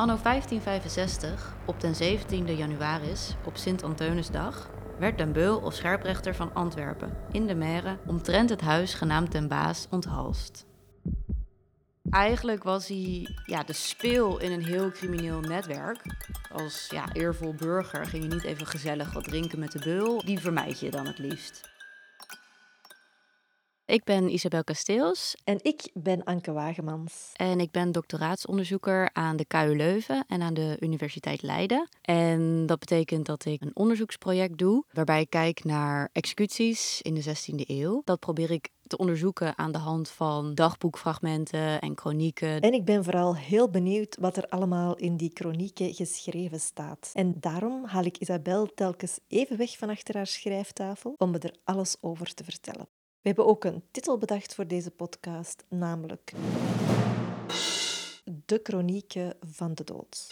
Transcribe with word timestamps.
Anno 0.00 0.16
1565, 0.22 1.54
op 1.66 1.80
den 1.80 1.94
17e 1.94 2.56
januaris, 2.56 3.34
op 3.44 3.56
Sint-Antonisdag, 3.56 4.70
werd 4.98 5.18
Den 5.18 5.32
Beul 5.32 5.58
of 5.58 5.74
scherprechter 5.74 6.34
van 6.34 6.54
Antwerpen 6.54 7.16
in 7.32 7.46
de 7.46 7.54
Mere 7.54 7.98
omtrent 8.06 8.50
het 8.50 8.60
huis 8.60 8.94
genaamd 8.94 9.32
Den 9.32 9.48
Baas 9.48 9.86
onthalst. 9.90 10.66
Eigenlijk 12.10 12.62
was 12.62 12.88
hij 12.88 13.36
ja, 13.46 13.62
de 13.62 13.72
speel 13.72 14.38
in 14.38 14.52
een 14.52 14.64
heel 14.64 14.90
crimineel 14.90 15.40
netwerk. 15.40 16.02
Als 16.52 16.86
ja, 16.90 17.12
eervol 17.12 17.54
burger 17.54 18.06
ging 18.06 18.22
je 18.22 18.28
niet 18.28 18.44
even 18.44 18.66
gezellig 18.66 19.12
wat 19.12 19.24
drinken 19.24 19.58
met 19.58 19.72
de 19.72 19.78
beul. 19.78 20.24
Die 20.24 20.38
vermijd 20.38 20.80
je 20.80 20.90
dan 20.90 21.06
het 21.06 21.18
liefst. 21.18 21.70
Ik 23.90 24.04
ben 24.04 24.32
Isabel 24.32 24.64
Kasteels. 24.64 25.36
En 25.44 25.58
ik 25.62 25.90
ben 25.94 26.24
Anke 26.24 26.52
Wagemans. 26.52 27.32
En 27.36 27.60
ik 27.60 27.70
ben 27.70 27.92
doctoraatsonderzoeker 27.92 29.10
aan 29.12 29.36
de 29.36 29.44
KU 29.44 29.76
Leuven 29.76 30.24
en 30.28 30.42
aan 30.42 30.54
de 30.54 30.76
Universiteit 30.80 31.42
Leiden. 31.42 31.88
En 32.02 32.66
dat 32.66 32.78
betekent 32.78 33.26
dat 33.26 33.44
ik 33.44 33.60
een 33.60 33.76
onderzoeksproject 33.76 34.58
doe 34.58 34.84
waarbij 34.92 35.20
ik 35.20 35.30
kijk 35.30 35.64
naar 35.64 36.08
executies 36.12 37.02
in 37.02 37.14
de 37.14 37.24
16e 37.24 37.66
eeuw. 37.66 38.02
Dat 38.04 38.20
probeer 38.20 38.50
ik 38.50 38.68
te 38.86 38.96
onderzoeken 38.96 39.58
aan 39.58 39.72
de 39.72 39.78
hand 39.78 40.08
van 40.08 40.54
dagboekfragmenten 40.54 41.80
en 41.80 41.98
chronieken. 41.98 42.60
En 42.60 42.72
ik 42.72 42.84
ben 42.84 43.04
vooral 43.04 43.36
heel 43.36 43.70
benieuwd 43.70 44.16
wat 44.20 44.36
er 44.36 44.48
allemaal 44.48 44.96
in 44.96 45.16
die 45.16 45.30
chronieken 45.34 45.94
geschreven 45.94 46.60
staat. 46.60 47.10
En 47.12 47.34
daarom 47.40 47.84
haal 47.84 48.04
ik 48.04 48.16
Isabel 48.16 48.66
telkens 48.74 49.18
even 49.28 49.56
weg 49.56 49.78
van 49.78 49.88
achter 49.90 50.14
haar 50.14 50.26
schrijftafel 50.26 51.14
om 51.16 51.30
me 51.30 51.38
er 51.38 51.54
alles 51.64 51.96
over 52.00 52.34
te 52.34 52.44
vertellen. 52.44 52.88
We 53.20 53.28
hebben 53.28 53.46
ook 53.46 53.64
een 53.64 53.82
titel 53.90 54.18
bedacht 54.18 54.54
voor 54.54 54.66
deze 54.66 54.90
podcast, 54.90 55.64
namelijk 55.68 56.32
De 58.46 58.60
Chronieken 58.62 59.34
van 59.40 59.74
de 59.74 59.84
Dood. 59.84 60.26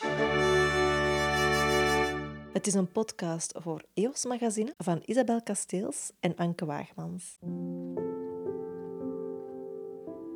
Het 2.52 2.66
is 2.66 2.74
een 2.74 2.92
podcast 2.92 3.54
voor 3.56 3.82
EOS 3.94 4.24
Magazine 4.24 4.74
van 4.78 5.02
Isabel 5.04 5.42
Kasteels 5.42 6.10
en 6.20 6.36
Anke 6.36 6.64
Waagmans. 6.64 7.36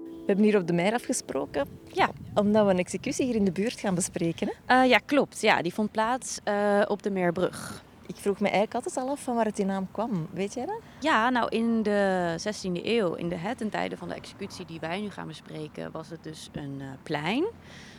We 0.07 0.25
hebben 0.27 0.45
hier 0.45 0.59
op 0.59 0.67
de 0.67 0.73
Meijer 0.73 0.95
afgesproken. 0.95 1.69
Ja. 1.93 2.11
Omdat 2.35 2.65
we 2.65 2.71
een 2.71 2.79
executie 2.79 3.27
hier 3.27 3.35
in 3.35 3.45
de 3.45 3.53
buurt 3.53 3.81
gaan 3.81 3.95
bespreken. 3.95 4.53
Hè? 4.67 4.83
Uh, 4.83 4.91
ja, 4.91 4.99
klopt. 4.99 5.41
Ja, 5.41 5.63
die 5.63 5.75
vond 5.75 5.91
plaats 5.91 6.39
uh, 6.45 6.83
op 6.89 7.03
de 7.03 7.11
Meerbrug. 7.11 7.85
Ik 8.07 8.17
vroeg 8.17 8.41
me 8.41 8.49
eigenlijk 8.49 8.75
altijd 8.75 8.97
al 8.97 9.11
af 9.11 9.23
van 9.23 9.35
waar 9.35 9.45
het 9.45 9.57
die 9.57 9.65
naam 9.65 9.89
kwam. 9.91 10.29
Weet 10.33 10.55
jij 10.55 10.67
dat? 10.67 10.81
Ja, 11.01 11.31
nou 11.31 11.49
in 11.49 11.83
de 11.83 12.35
16e 12.39 12.85
eeuw, 12.85 13.15
in 13.15 13.29
de 13.29 13.35
het 13.35 13.61
en 13.61 13.71
tijden 13.71 13.99
van 13.99 14.09
de 14.09 14.15
executie 14.15 14.67
die 14.67 14.81
wij 14.81 15.01
nu 15.01 15.11
gaan 15.11 15.27
bespreken, 15.27 15.91
was 15.93 16.11
het 16.11 16.23
dus 16.23 16.49
een 16.53 16.79
uh, 16.81 16.89
plein. 17.03 17.45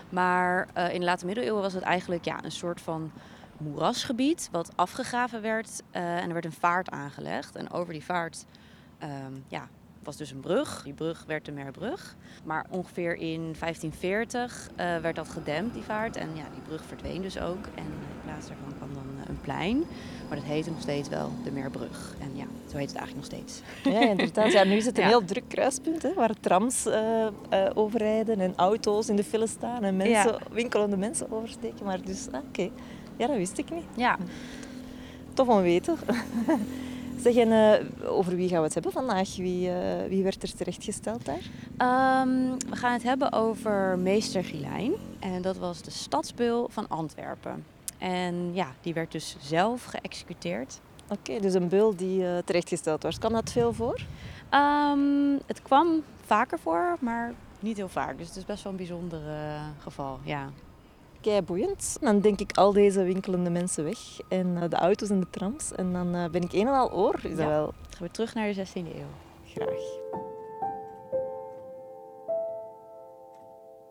Maar 0.09 0.67
uh, 0.77 0.93
in 0.93 0.99
de 0.99 1.05
late 1.05 1.25
middeleeuwen 1.25 1.61
was 1.61 1.73
het 1.73 1.83
eigenlijk 1.83 2.25
ja, 2.25 2.43
een 2.43 2.51
soort 2.51 2.81
van 2.81 3.11
moerasgebied 3.57 4.49
wat 4.51 4.71
afgegraven 4.75 5.41
werd. 5.41 5.81
Uh, 5.91 6.17
en 6.17 6.27
er 6.27 6.33
werd 6.33 6.45
een 6.45 6.51
vaart 6.51 6.89
aangelegd. 6.89 7.55
En 7.55 7.71
over 7.71 7.93
die 7.93 8.03
vaart 8.03 8.45
um, 9.03 9.43
ja, 9.47 9.67
was 10.05 10.17
dus 10.17 10.31
een 10.31 10.39
brug. 10.39 10.81
Die 10.83 10.93
brug 10.93 11.23
werd 11.27 11.45
de 11.45 11.51
Merbrug. 11.51 12.15
Maar 12.43 12.65
ongeveer 12.69 13.15
in 13.15 13.55
1540 13.59 14.69
uh, 14.71 14.97
werd 14.97 15.15
dat 15.15 15.29
gedempt, 15.29 15.73
die 15.73 15.83
vaart. 15.83 16.15
En 16.15 16.29
ja, 16.35 16.43
die 16.53 16.61
brug 16.67 16.83
verdween 16.87 17.21
dus 17.21 17.39
ook. 17.39 17.65
En 17.75 17.83
in 17.83 18.21
plaats 18.23 18.47
daarvan 18.47 18.73
kwam 18.77 18.93
dan 18.93 19.05
uh, 19.19 19.29
een 19.29 19.41
plein. 19.41 19.83
Maar 20.27 20.37
dat 20.37 20.45
heette 20.45 20.69
nog 20.69 20.81
steeds 20.81 21.09
wel 21.09 21.31
de 21.43 21.51
Merbrug. 21.51 22.15
En 22.19 22.35
ja, 22.35 22.45
zo 22.71 22.77
heet 22.77 22.89
het 22.89 22.97
eigenlijk 22.97 23.15
nog 23.15 23.25
steeds. 23.25 23.61
Ja, 23.83 24.09
inderdaad. 24.09 24.51
Ja, 24.51 24.63
nu 24.63 24.75
is 24.75 24.85
het 24.85 24.97
een 24.97 25.03
ja. 25.03 25.09
heel 25.09 25.25
druk 25.25 25.47
kruispunt, 25.47 26.01
hè, 26.01 26.13
waar 26.13 26.33
trams 26.39 26.87
uh, 26.87 27.27
overrijden 27.73 28.39
en 28.39 28.53
auto's 28.55 29.09
in 29.09 29.15
de 29.15 29.23
file 29.23 29.47
staan 29.47 29.83
en 29.83 29.97
mensen, 29.97 30.31
ja. 30.31 30.39
winkelende 30.51 30.97
mensen 30.97 31.31
oversteken. 31.31 31.85
Maar 31.85 32.01
dus, 32.01 32.27
ah, 32.31 32.39
oké. 32.39 32.47
Okay. 32.47 32.71
Ja, 33.17 33.27
dat 33.27 33.37
wist 33.37 33.57
ik 33.57 33.69
niet. 33.69 33.85
Ja. 33.95 34.17
Tof 35.33 35.47
om 35.47 35.55
te 35.55 35.61
weten. 35.61 35.97
Zeg, 37.23 37.35
en 37.35 37.51
uh, 37.51 38.11
over 38.11 38.35
wie 38.35 38.49
gaan 38.49 38.57
we 38.57 38.63
het 38.63 38.73
hebben 38.73 38.91
vandaag? 38.91 39.35
Wie, 39.35 39.69
uh, 39.69 39.75
wie 40.07 40.23
werd 40.23 40.43
er 40.43 40.55
terechtgesteld 40.55 41.25
daar? 41.25 42.21
Um, 42.21 42.57
we 42.69 42.75
gaan 42.75 42.93
het 42.93 43.03
hebben 43.03 43.31
over 43.31 43.99
meester 43.99 44.43
Gilijn. 44.43 44.93
En 45.19 45.41
dat 45.41 45.57
was 45.57 45.81
de 45.81 45.91
stadsbeul 45.91 46.67
van 46.69 46.87
Antwerpen. 46.87 47.65
En 47.97 48.53
ja, 48.53 48.67
die 48.81 48.93
werd 48.93 49.11
dus 49.11 49.35
zelf 49.39 49.83
geëxecuteerd. 49.83 50.79
Oké, 51.03 51.13
okay, 51.13 51.39
dus 51.39 51.53
een 51.53 51.69
beul 51.69 51.95
die 51.95 52.21
uh, 52.21 52.37
terechtgesteld 52.45 53.03
was. 53.03 53.19
Kwam 53.19 53.33
dat 53.33 53.51
veel 53.51 53.73
voor? 53.73 54.01
Um, 54.51 55.39
het 55.45 55.61
kwam 55.61 56.03
vaker 56.25 56.59
voor, 56.59 56.97
maar 56.99 57.33
niet 57.59 57.77
heel 57.77 57.89
vaak. 57.89 58.17
Dus 58.17 58.27
het 58.27 58.35
is 58.35 58.45
best 58.45 58.63
wel 58.63 58.71
een 58.71 58.77
bijzonder 58.77 59.21
geval, 59.83 60.19
ja 60.23 60.49
kei 61.23 61.41
boeiend. 61.41 61.97
Dan 62.01 62.19
denk 62.19 62.39
ik 62.39 62.57
al 62.57 62.73
deze 62.73 63.03
winkelende 63.03 63.49
mensen 63.49 63.83
weg 63.83 64.19
en 64.29 64.47
uh, 64.47 64.63
de 64.69 64.75
auto's 64.75 65.09
en 65.09 65.19
de 65.19 65.29
trams. 65.29 65.71
En 65.71 65.93
dan 65.93 66.15
uh, 66.15 66.29
ben 66.29 66.41
ik 66.41 66.53
een 66.53 66.67
en 66.67 66.73
al 66.73 66.91
oor. 66.91 67.15
Is 67.23 67.35
dat 67.35 67.47
wel? 67.47 67.73
Gaan 67.89 68.07
we 68.07 68.11
terug 68.11 68.33
naar 68.33 68.53
de 68.53 68.65
16e 68.65 68.73
eeuw. 68.73 69.13
Graag. 69.45 70.01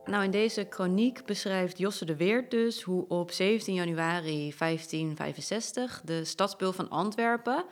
Nou, 0.04 0.24
in 0.24 0.30
deze 0.30 0.66
chroniek 0.70 1.26
beschrijft 1.26 1.78
Josse 1.78 2.04
de 2.04 2.16
Weert 2.16 2.50
dus 2.50 2.82
hoe 2.82 3.08
op 3.08 3.30
17 3.30 3.74
januari 3.74 4.54
1565 4.58 6.02
de 6.04 6.24
stadsbeul 6.24 6.72
van 6.72 6.88
Antwerpen, 6.88 7.64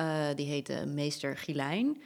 uh, 0.00 0.26
die 0.34 0.46
heette 0.46 0.86
meester 0.86 1.36
Gilijn, 1.36 2.02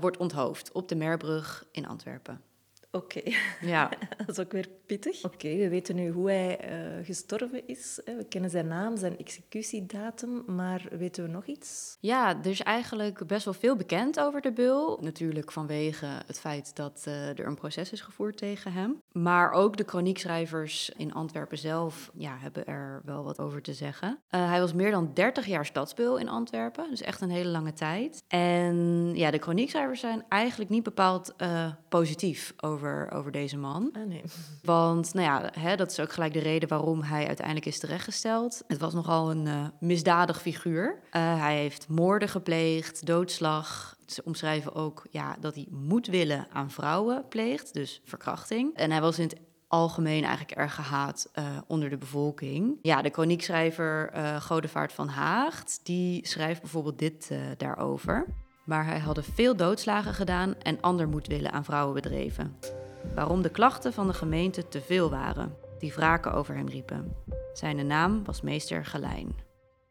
wordt 0.00 0.16
onthoofd 0.16 0.72
op 0.72 0.88
de 0.88 0.94
Merbrug 0.94 1.64
in 1.72 1.86
Antwerpen. 1.86 2.49
Oké, 2.92 3.18
okay. 3.18 3.34
ja. 3.60 3.88
dat 4.18 4.28
is 4.28 4.38
ook 4.38 4.52
weer 4.52 4.68
pittig. 4.86 5.24
Oké, 5.24 5.34
okay, 5.34 5.56
we 5.56 5.68
weten 5.68 5.94
nu 5.94 6.10
hoe 6.10 6.30
hij 6.30 6.70
uh, 6.98 7.04
gestorven 7.04 7.66
is. 7.66 8.00
We 8.04 8.26
kennen 8.28 8.50
zijn 8.50 8.66
naam, 8.66 8.96
zijn 8.96 9.18
executiedatum, 9.18 10.42
maar 10.46 10.86
weten 10.90 11.24
we 11.24 11.30
nog 11.30 11.46
iets? 11.46 11.96
Ja, 12.00 12.38
er 12.42 12.50
is 12.50 12.62
eigenlijk 12.62 13.26
best 13.26 13.44
wel 13.44 13.54
veel 13.54 13.76
bekend 13.76 14.20
over 14.20 14.40
de 14.40 14.52
beul. 14.52 14.98
Natuurlijk 15.00 15.52
vanwege 15.52 16.06
het 16.26 16.40
feit 16.40 16.76
dat 16.76 17.04
uh, 17.08 17.28
er 17.28 17.46
een 17.46 17.54
proces 17.54 17.92
is 17.92 18.00
gevoerd 18.00 18.36
tegen 18.36 18.72
hem. 18.72 19.02
Maar 19.12 19.52
ook 19.52 19.76
de 19.76 19.84
chroniekschrijvers 19.86 20.90
in 20.96 21.12
Antwerpen 21.12 21.58
zelf 21.58 22.10
ja, 22.14 22.36
hebben 22.38 22.66
er 22.66 23.00
wel 23.04 23.24
wat 23.24 23.38
over 23.38 23.62
te 23.62 23.74
zeggen. 23.74 24.18
Uh, 24.30 24.48
hij 24.48 24.60
was 24.60 24.72
meer 24.72 24.90
dan 24.90 25.10
30 25.14 25.46
jaar 25.46 25.66
stadsbeul 25.66 26.18
in 26.18 26.28
Antwerpen, 26.28 26.90
dus 26.90 27.02
echt 27.02 27.20
een 27.20 27.30
hele 27.30 27.50
lange 27.50 27.72
tijd. 27.72 28.22
En 28.28 29.10
ja, 29.14 29.30
de 29.30 29.38
chroniekschrijvers 29.38 30.00
zijn 30.00 30.24
eigenlijk 30.28 30.70
niet 30.70 30.82
bepaald 30.82 31.34
positief 31.88 32.54
over 32.60 32.79
over, 32.80 33.10
over 33.12 33.32
deze 33.32 33.56
man. 33.56 33.90
Ah, 33.92 34.06
nee. 34.06 34.22
Want 34.62 35.14
nou 35.14 35.26
ja, 35.26 35.60
hè, 35.60 35.76
dat 35.76 35.90
is 35.90 36.00
ook 36.00 36.12
gelijk 36.12 36.32
de 36.32 36.38
reden 36.38 36.68
waarom 36.68 37.02
hij 37.02 37.26
uiteindelijk 37.26 37.66
is 37.66 37.78
terechtgesteld. 37.78 38.62
Het 38.66 38.78
was 38.78 38.94
nogal 38.94 39.30
een 39.30 39.46
uh, 39.46 39.66
misdadig 39.80 40.40
figuur. 40.40 40.88
Uh, 40.88 41.40
hij 41.40 41.56
heeft 41.56 41.88
moorden 41.88 42.28
gepleegd, 42.28 43.06
doodslag. 43.06 43.96
Ze 44.06 44.22
omschrijven 44.24 44.74
ook 44.74 45.06
ja, 45.10 45.36
dat 45.40 45.54
hij 45.54 45.66
moedwillen 45.70 46.46
aan 46.52 46.70
vrouwen 46.70 47.24
pleegt, 47.28 47.74
dus 47.74 48.00
verkrachting. 48.04 48.76
En 48.76 48.90
hij 48.90 49.00
was 49.00 49.18
in 49.18 49.24
het 49.24 49.38
algemeen 49.68 50.24
eigenlijk 50.24 50.58
erg 50.58 50.74
gehaat 50.74 51.30
uh, 51.38 51.44
onder 51.66 51.90
de 51.90 51.96
bevolking. 51.96 52.78
Ja, 52.82 53.02
de 53.02 53.10
chroniekschrijver 53.10 54.10
uh, 54.14 54.40
Godevaart 54.40 54.92
van 54.92 55.08
Haagt, 55.08 55.80
die 55.82 56.26
schrijft 56.26 56.60
bijvoorbeeld 56.60 56.98
dit 56.98 57.28
uh, 57.32 57.38
daarover. 57.56 58.26
Maar 58.70 58.86
hij 58.86 58.98
hadden 58.98 59.24
veel 59.24 59.56
doodslagen 59.56 60.14
gedaan 60.14 60.54
en 60.62 60.80
ander 60.80 61.08
moedwillen 61.08 61.52
aan 61.52 61.64
vrouwen 61.64 61.94
bedreven. 61.94 62.56
Waarom 63.14 63.42
de 63.42 63.50
klachten 63.50 63.92
van 63.92 64.06
de 64.06 64.12
gemeente 64.12 64.68
te 64.68 64.80
veel 64.80 65.10
waren, 65.10 65.56
die 65.78 65.92
wraken 65.92 66.32
over 66.32 66.54
hem 66.54 66.68
riepen. 66.68 67.12
Zijn 67.52 67.86
naam 67.86 68.24
was 68.24 68.40
meester 68.40 68.84
Galijn. 68.84 69.34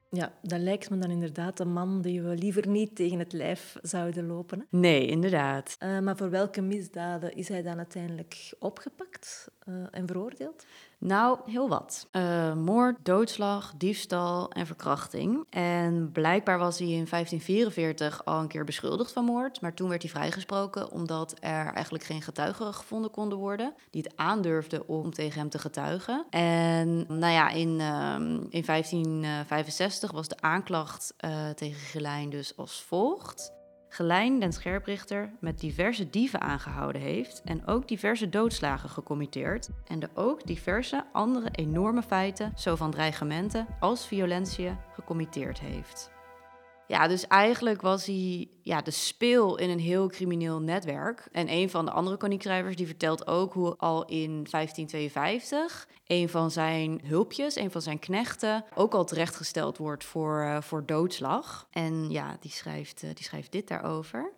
Ja, 0.09 0.31
dat 0.41 0.59
lijkt 0.59 0.89
me 0.89 0.97
dan 0.97 1.11
inderdaad 1.11 1.59
een 1.59 1.73
man 1.73 2.01
die 2.01 2.21
we 2.21 2.35
liever 2.35 2.67
niet 2.67 2.95
tegen 2.95 3.19
het 3.19 3.33
lijf 3.33 3.75
zouden 3.81 4.27
lopen. 4.27 4.59
Hè? 4.59 4.77
Nee, 4.77 5.07
inderdaad. 5.07 5.75
Uh, 5.83 5.99
maar 5.99 6.17
voor 6.17 6.29
welke 6.29 6.61
misdaden 6.61 7.35
is 7.35 7.47
hij 7.47 7.61
dan 7.61 7.77
uiteindelijk 7.77 8.53
opgepakt 8.59 9.51
uh, 9.65 9.75
en 9.91 10.07
veroordeeld? 10.07 10.65
Nou, 10.99 11.39
heel 11.45 11.69
wat. 11.69 12.07
Uh, 12.11 12.53
moord, 12.53 12.97
doodslag, 13.03 13.73
diefstal 13.77 14.51
en 14.51 14.65
verkrachting. 14.65 15.45
En 15.49 16.11
blijkbaar 16.11 16.59
was 16.59 16.77
hij 16.79 16.87
in 16.87 17.07
1544 17.09 18.25
al 18.25 18.39
een 18.39 18.47
keer 18.47 18.63
beschuldigd 18.63 19.11
van 19.11 19.25
moord. 19.25 19.61
Maar 19.61 19.73
toen 19.73 19.89
werd 19.89 20.01
hij 20.01 20.11
vrijgesproken 20.11 20.91
omdat 20.91 21.35
er 21.39 21.73
eigenlijk 21.73 22.03
geen 22.03 22.21
getuigen 22.21 22.73
gevonden 22.73 23.11
konden 23.11 23.37
worden. 23.37 23.73
die 23.89 24.01
het 24.01 24.13
aandurfden 24.15 24.87
om 24.87 25.13
tegen 25.13 25.39
hem 25.39 25.49
te 25.49 25.59
getuigen. 25.59 26.25
En 26.29 27.05
nou 27.07 27.33
ja, 27.33 27.49
in, 27.49 27.79
uh, 27.79 28.15
in 28.49 28.63
1565 28.65 30.11
was 30.11 30.27
de 30.27 30.41
aanklacht 30.41 31.13
uh, 31.25 31.49
tegen 31.49 31.79
Gelijn 31.79 32.29
dus 32.29 32.57
als 32.57 32.83
volgt. 32.83 33.57
Gelijn 33.89 34.39
den 34.39 34.53
scherprichter 34.53 35.31
met 35.39 35.59
diverse 35.59 36.09
dieven 36.09 36.41
aangehouden 36.41 37.01
heeft 37.01 37.41
en 37.45 37.67
ook 37.67 37.87
diverse 37.87 38.29
doodslagen 38.29 38.89
gecommitteerd 38.89 39.69
en 39.87 40.01
er 40.01 40.09
ook 40.13 40.47
diverse 40.47 41.05
andere 41.11 41.49
enorme 41.51 42.01
feiten, 42.01 42.53
zo 42.55 42.75
van 42.75 42.91
dreigementen 42.91 43.67
als 43.79 44.07
violentie, 44.07 44.75
gecommitteerd 44.93 45.59
heeft. 45.59 46.11
Ja, 46.89 47.07
dus 47.07 47.27
eigenlijk 47.27 47.81
was 47.81 48.05
hij 48.05 48.47
ja, 48.61 48.81
de 48.81 48.91
speel 48.91 49.57
in 49.57 49.69
een 49.69 49.79
heel 49.79 50.07
crimineel 50.07 50.59
netwerk. 50.59 51.27
En 51.31 51.51
een 51.51 51.69
van 51.69 51.85
de 51.85 51.91
andere 51.91 52.17
kroniekschrijvers 52.17 52.75
die 52.75 52.85
vertelt 52.85 53.27
ook 53.27 53.53
hoe 53.53 53.75
al 53.77 54.05
in 54.05 54.29
1552 54.51 55.87
een 56.05 56.29
van 56.29 56.51
zijn 56.51 57.01
hulpjes, 57.03 57.55
een 57.55 57.71
van 57.71 57.81
zijn 57.81 57.99
knechten, 57.99 58.65
ook 58.75 58.93
al 58.93 59.05
terechtgesteld 59.05 59.77
wordt 59.77 60.03
voor, 60.03 60.41
uh, 60.43 60.61
voor 60.61 60.85
doodslag. 60.85 61.67
En 61.71 62.09
ja, 62.09 62.37
die 62.39 62.51
schrijft, 62.51 63.03
uh, 63.03 63.09
die 63.13 63.25
schrijft 63.25 63.51
dit 63.51 63.67
daarover. 63.67 64.33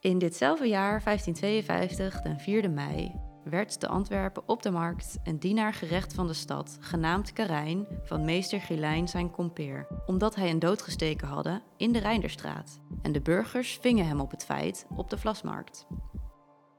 In 0.00 0.18
ditzelfde 0.18 0.68
jaar, 0.68 1.02
1552, 1.04 2.20
den 2.22 2.40
4 2.40 2.70
mei, 2.70 3.14
werd 3.50 3.80
te 3.80 3.88
Antwerpen 3.88 4.42
op 4.46 4.62
de 4.62 4.70
markt 4.70 5.18
een 5.24 5.38
dienaar 5.38 5.74
gerecht 5.74 6.14
van 6.14 6.26
de 6.26 6.32
stad, 6.32 6.76
genaamd 6.80 7.32
Karijn, 7.32 7.86
van 8.02 8.24
meester 8.24 8.60
Gilijn 8.60 9.08
zijn 9.08 9.30
kompeer, 9.30 9.86
omdat 10.06 10.34
hij 10.34 10.50
een 10.50 10.58
dood 10.58 10.82
gesteken 10.82 11.28
hadden 11.28 11.62
in 11.76 11.92
de 11.92 11.98
Reinderstraat. 11.98 12.80
En 13.02 13.12
de 13.12 13.20
burgers 13.20 13.78
vingen 13.80 14.06
hem 14.06 14.20
op 14.20 14.30
het 14.30 14.44
feit 14.44 14.86
op 14.96 15.10
de 15.10 15.18
Vlasmarkt. 15.18 15.86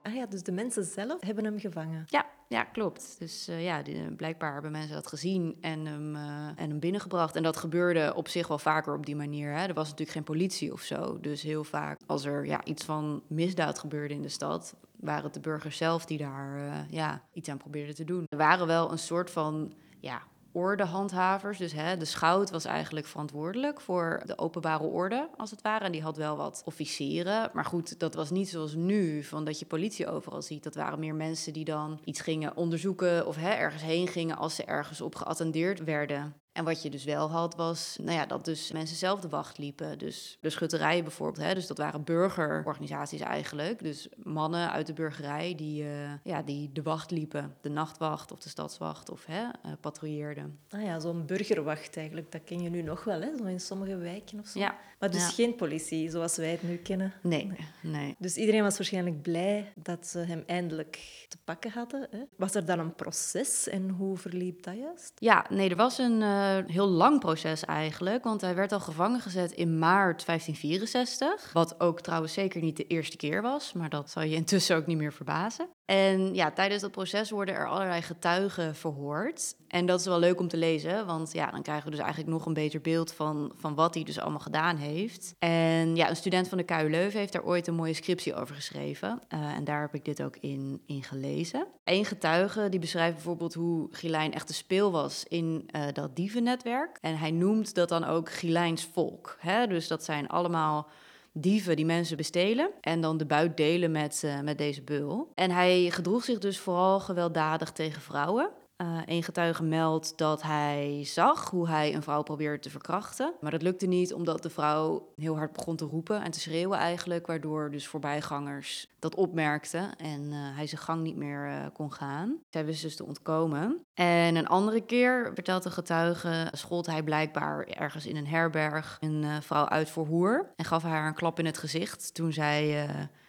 Ah 0.08 0.14
ja, 0.14 0.26
dus 0.26 0.44
de 0.44 0.52
mensen 0.52 0.84
zelf 0.84 1.22
hebben 1.22 1.44
hem 1.44 1.60
gevangen. 1.60 2.04
Ja, 2.06 2.26
ja 2.48 2.64
klopt. 2.64 3.16
Dus 3.20 3.50
uh, 3.50 3.64
ja, 3.64 3.82
die, 3.82 4.16
blijkbaar 4.16 4.54
hebben 4.54 4.72
mensen 4.72 4.96
dat 4.96 5.08
gezien 5.08 5.58
en 5.62 5.86
hem, 5.86 6.16
uh, 6.16 6.48
en 6.56 6.70
hem 6.70 6.80
binnengebracht. 6.80 7.36
En 7.36 7.44
dat 7.44 7.58
gebeurde 7.58 8.14
op 8.16 8.28
zich 8.28 8.48
wel 8.48 8.60
vaker 8.60 8.94
op 8.96 9.06
die 9.06 9.16
manier. 9.16 9.52
Hè. 9.52 9.68
Er 9.68 9.74
was 9.74 9.90
natuurlijk 9.90 10.12
geen 10.12 10.24
politie 10.24 10.74
of 10.74 10.82
zo. 10.82 11.20
Dus 11.20 11.42
heel 11.42 11.64
vaak 11.64 12.00
als 12.06 12.26
er 12.26 12.46
ja, 12.46 12.64
iets 12.64 12.86
van 12.86 13.24
misdaad 13.28 13.80
gebeurde 13.80 14.14
in 14.14 14.22
de 14.22 14.30
stad... 14.30 14.76
waren 15.00 15.24
het 15.24 15.34
de 15.34 15.40
burgers 15.40 15.78
zelf 15.78 16.06
die 16.06 16.18
daar 16.18 16.58
uh, 16.58 16.74
ja, 16.90 17.22
iets 17.34 17.50
aan 17.50 17.58
probeerden 17.58 17.96
te 17.96 18.04
doen. 18.04 18.26
Er 18.30 18.38
waren 18.38 18.68
wel 18.68 18.92
een 18.92 19.00
soort 19.00 19.32
van... 19.32 19.74
Ja, 20.00 20.22
ordehandhavers. 20.58 21.58
Dus 21.58 21.72
hè, 21.72 21.98
de 21.98 22.06
schout 22.06 22.50
was 22.50 22.66
eigenlijk 22.66 23.06
verantwoordelijk 23.06 23.82
voor 23.82 24.22
de 24.26 24.38
openbare 24.38 24.84
orde, 24.84 25.30
als 25.38 25.52
het 25.52 25.62
ware. 25.62 25.86
En 25.86 25.92
die 25.92 26.02
had 26.02 26.18
wel 26.18 26.38
wat 26.38 26.62
officieren. 26.66 27.50
Maar 27.54 27.66
goed, 27.66 28.00
dat 28.00 28.14
was 28.14 28.30
niet 28.30 28.50
zoals 28.50 28.76
nu, 28.76 29.24
van 29.24 29.46
dat 29.46 29.60
je 29.60 29.66
politie 29.66 30.08
overal 30.08 30.42
ziet. 30.42 30.64
Dat 30.64 30.76
waren 30.76 31.00
meer 31.00 31.16
mensen 31.16 31.54
die 31.54 31.66
dan 31.66 32.00
iets 32.04 32.22
gingen 32.22 32.56
onderzoeken 32.56 33.28
of 33.28 33.36
hè, 33.36 33.50
ergens 33.50 33.84
heen 33.84 34.08
gingen 34.08 34.38
als 34.38 34.56
ze 34.56 34.64
ergens 34.64 35.02
op 35.02 35.16
geattendeerd 35.16 35.84
werden. 35.84 36.34
En 36.58 36.64
wat 36.64 36.82
je 36.82 36.90
dus 36.90 37.04
wel 37.04 37.30
had, 37.32 37.56
was 37.56 37.98
nou 38.02 38.18
ja, 38.18 38.26
dat 38.26 38.46
dus 38.46 38.72
mensen 38.72 38.98
zelf 38.98 39.20
de 39.20 39.30
wacht 39.30 39.58
liepen. 39.58 39.98
Dus 39.98 40.38
de 40.42 40.50
schutterijen 40.50 41.04
bijvoorbeeld. 41.04 41.46
Hè? 41.46 41.54
Dus 41.54 41.68
dat 41.68 41.78
waren 41.78 42.04
burgerorganisaties 42.04 43.20
eigenlijk. 43.22 43.84
Dus 43.84 44.08
mannen 44.24 44.72
uit 44.72 44.88
de 44.88 44.94
burgerij 44.94 45.56
die, 45.56 45.84
uh, 45.84 45.90
ja, 46.24 46.42
die 46.42 46.70
de 46.74 46.82
wacht 46.82 47.12
liepen. 47.12 47.56
De 47.62 47.70
nachtwacht 47.70 48.32
of 48.32 48.40
de 48.40 48.50
stadswacht 48.50 49.10
of 49.10 49.26
hè, 49.26 49.42
uh, 49.44 49.72
patrouilleerden. 49.82 50.60
Ah 50.70 50.84
ja, 50.84 51.00
zo'n 51.00 51.26
burgerwacht 51.26 51.98
eigenlijk. 51.98 52.32
Dat 52.32 52.44
ken 52.44 52.62
je 52.62 52.70
nu 52.70 52.82
nog 52.82 53.04
wel, 53.04 53.22
hè? 53.22 53.38
Zo 53.38 53.44
in 53.44 53.60
sommige 53.60 53.96
wijken 53.98 54.40
of 54.40 54.48
zo. 54.48 54.60
Ja. 54.60 54.78
Maar 55.00 55.12
dus 55.12 55.22
Ja. 55.22 55.30
geen 55.30 55.56
politie, 55.56 56.10
zoals 56.10 56.36
wij 56.38 56.52
het 56.52 56.64
nu 56.64 56.76
kennen. 56.76 57.14
Nee, 57.22 57.52
nee. 57.82 58.16
Dus 58.20 58.36
iedereen 58.36 58.64
was 58.64 58.78
waarschijnlijk 58.78 59.22
blij 59.22 59.74
dat 59.76 60.08
ze 60.08 60.20
hem 60.20 60.44
eindelijk 60.46 61.26
te 61.28 61.38
pakken 61.44 61.72
hadden. 61.72 62.08
Hè? 62.12 62.20
Was 62.36 62.56
er 62.56 62.66
dan 62.66 62.80
een 62.80 62.96
proces 62.96 63.68
en 63.68 63.90
hoe 63.90 64.18
verliep 64.18 64.64
dat 64.64 64.76
juist? 64.78 65.12
Ja, 65.16 65.46
nee, 65.50 65.70
er 65.70 65.76
was 65.76 65.98
een 65.98 66.22
eh, 66.22 66.47
heel 66.68 66.88
lang 66.88 67.20
proces 67.20 67.66
eigenlijk. 67.66 68.24
Want 68.24 68.42
hij 68.42 68.56
werd 68.56 68.72
al 68.72 68.80
gevangen 68.80 69.20
gezet 69.20 69.52
in 69.52 69.80
maart 69.80 70.26
1564. 70.26 71.54
Wat 71.54 71.80
ook 71.80 72.02
trouwens 72.02 72.34
zeker 72.34 72.62
niet 72.62 72.78
de 72.78 72.88
eerste 72.88 73.18
keer 73.18 73.42
was. 73.42 73.74
Maar 73.74 73.90
dat 73.90 74.10
zal 74.10 74.24
je 74.24 74.36
intussen 74.36 74.76
ook 74.76 74.86
niet 74.86 74.98
meer 74.98 75.14
verbazen. 75.14 75.70
En 75.86 76.34
ja, 76.36 76.52
tijdens 76.52 76.82
dat 76.82 76.92
proces 76.92 77.30
worden 77.30 77.56
er 77.56 77.68
allerlei 77.68 78.02
getuigen 78.02 78.76
verhoord. 78.76 79.56
En 79.68 79.86
dat 79.86 80.00
is 80.00 80.06
wel 80.06 80.20
leuk 80.20 80.40
om 80.40 80.48
te 80.48 80.58
lezen, 80.58 81.06
want 81.06 81.34
ja, 81.34 81.52
dan 81.52 81.62
krijgen 81.62 81.86
we 81.86 81.92
dus 81.92 82.00
eigenlijk 82.00 82.30
nog 82.30 82.46
een 82.46 82.54
beter 82.54 82.82
beeld 82.82 83.14
van, 83.14 83.52
van 83.56 83.76
wat 83.76 83.94
hij 83.94 84.04
dus 84.04 84.20
allemaal 84.20 84.40
gedaan 84.40 84.78
heeft. 84.78 85.36
En 85.40 85.96
ja, 85.96 86.10
een 86.10 86.16
student 86.16 86.48
van 86.48 86.58
de 86.58 86.64
KU 86.64 86.90
Leuven 86.90 87.20
heeft 87.20 87.34
daar 87.34 87.46
ooit 87.46 87.68
een 87.68 87.76
mooie 87.76 87.94
scriptie 87.94 88.36
over 88.36 88.56
geschreven. 88.56 89.22
Uh, 89.34 89.56
en 89.56 89.64
daar 89.64 89.82
heb 89.82 89.96
ik 89.96 90.06
dit 90.06 90.24
ook 90.24 90.38
in, 90.40 90.82
in 90.86 91.04
gelezen. 91.04 91.68
Eén 91.84 92.06
getuige 92.06 92.70
die 92.70 92.80
beschrijft 92.80 93.14
bijvoorbeeld 93.14 93.54
hoe 93.54 93.88
Gilijn 93.92 94.34
echt 94.34 94.48
de 94.48 94.54
speel 94.54 94.92
was 94.92 95.24
in 95.28 95.70
uh, 95.76 95.82
dat 95.94 96.16
dievennetwerk. 96.38 96.98
En 97.02 97.18
hij 97.18 97.32
noemt 97.32 97.76
dat 97.76 97.90
dan 97.90 98.04
ook 98.04 98.32
Gilijns 98.32 98.90
volk. 98.94 99.38
Hè? 99.40 99.68
Dus 99.68 99.88
dat 99.88 100.04
zijn 100.04 100.28
allemaal 100.28 100.88
dieven 101.32 101.76
die 101.76 101.86
mensen 101.86 102.18
bestelen 102.18 102.72
en 102.82 103.02
dan 103.02 103.18
de 103.18 103.26
buit 103.26 103.58
delen 103.58 103.92
met, 103.92 104.22
uh, 104.26 104.40
met 104.40 104.58
deze 104.58 104.82
beul. 104.82 105.32
En 105.36 105.52
hij 105.52 105.90
gedroeg 105.90 106.24
zich 106.24 106.40
dus 106.40 106.60
vooral 106.60 107.00
gewelddadig 107.00 107.72
tegen 107.72 108.02
vrouwen. 108.02 108.50
Uh, 108.82 109.02
een 109.06 109.24
getuige 109.24 109.64
meldt 109.64 110.18
dat 110.18 110.42
hij 110.42 111.02
zag 111.04 111.50
hoe 111.50 111.68
hij 111.68 111.96
een 111.96 112.04
vrouw 112.04 112.24
probeerde 112.24 112.60
te 112.60 112.70
verkrachten. 112.70 113.34
Maar 113.42 113.52
dat 113.52 113.62
lukte 113.62 113.86
niet 113.86 114.14
omdat 114.14 114.44
de 114.44 114.50
vrouw 114.50 115.14
heel 115.16 115.38
hard 115.38 115.54
begon 115.54 115.76
te 115.76 115.86
roepen 115.86 116.24
en 116.24 116.32
te 116.32 116.40
schreeuwen 116.40 116.78
eigenlijk. 116.78 117.28
Waardoor 117.28 117.72
dus 117.72 117.88
voorbijgangers 117.88 118.88
dat 119.00 119.16
opmerkten 119.16 119.98
en 119.98 120.22
uh, 120.22 120.56
hij 120.56 120.68
zijn 120.68 120.82
gang 120.82 121.04
niet 121.04 121.16
meer 121.16 121.48
uh, 121.48 121.66
kon 121.74 121.94
gaan. 121.94 122.38
Zij 122.50 122.66
wist 122.66 122.82
dus 122.82 122.96
te 122.96 123.06
ontkomen. 123.06 123.86
En 123.94 124.36
een 124.36 124.48
andere 124.48 124.82
keer, 124.82 125.32
vertelt 125.34 125.64
de 125.64 125.72
getuige, 125.72 126.48
schold 126.52 126.86
hij 126.86 127.04
blijkbaar 127.04 127.64
ergens 127.64 128.06
in 128.06 128.16
een 128.16 128.28
herberg 128.28 128.98
een 129.00 129.42
vrouw 129.42 129.68
uit 129.68 129.90
voor 129.90 130.06
hoer. 130.06 130.52
En 130.56 130.66
gaf 130.66 130.84
haar 130.84 131.08
een 131.08 131.14
klap 131.14 131.40
in 131.40 131.46
het 131.46 131.58
gezicht 131.58 132.14
toen 132.14 132.34
zij 132.34 132.88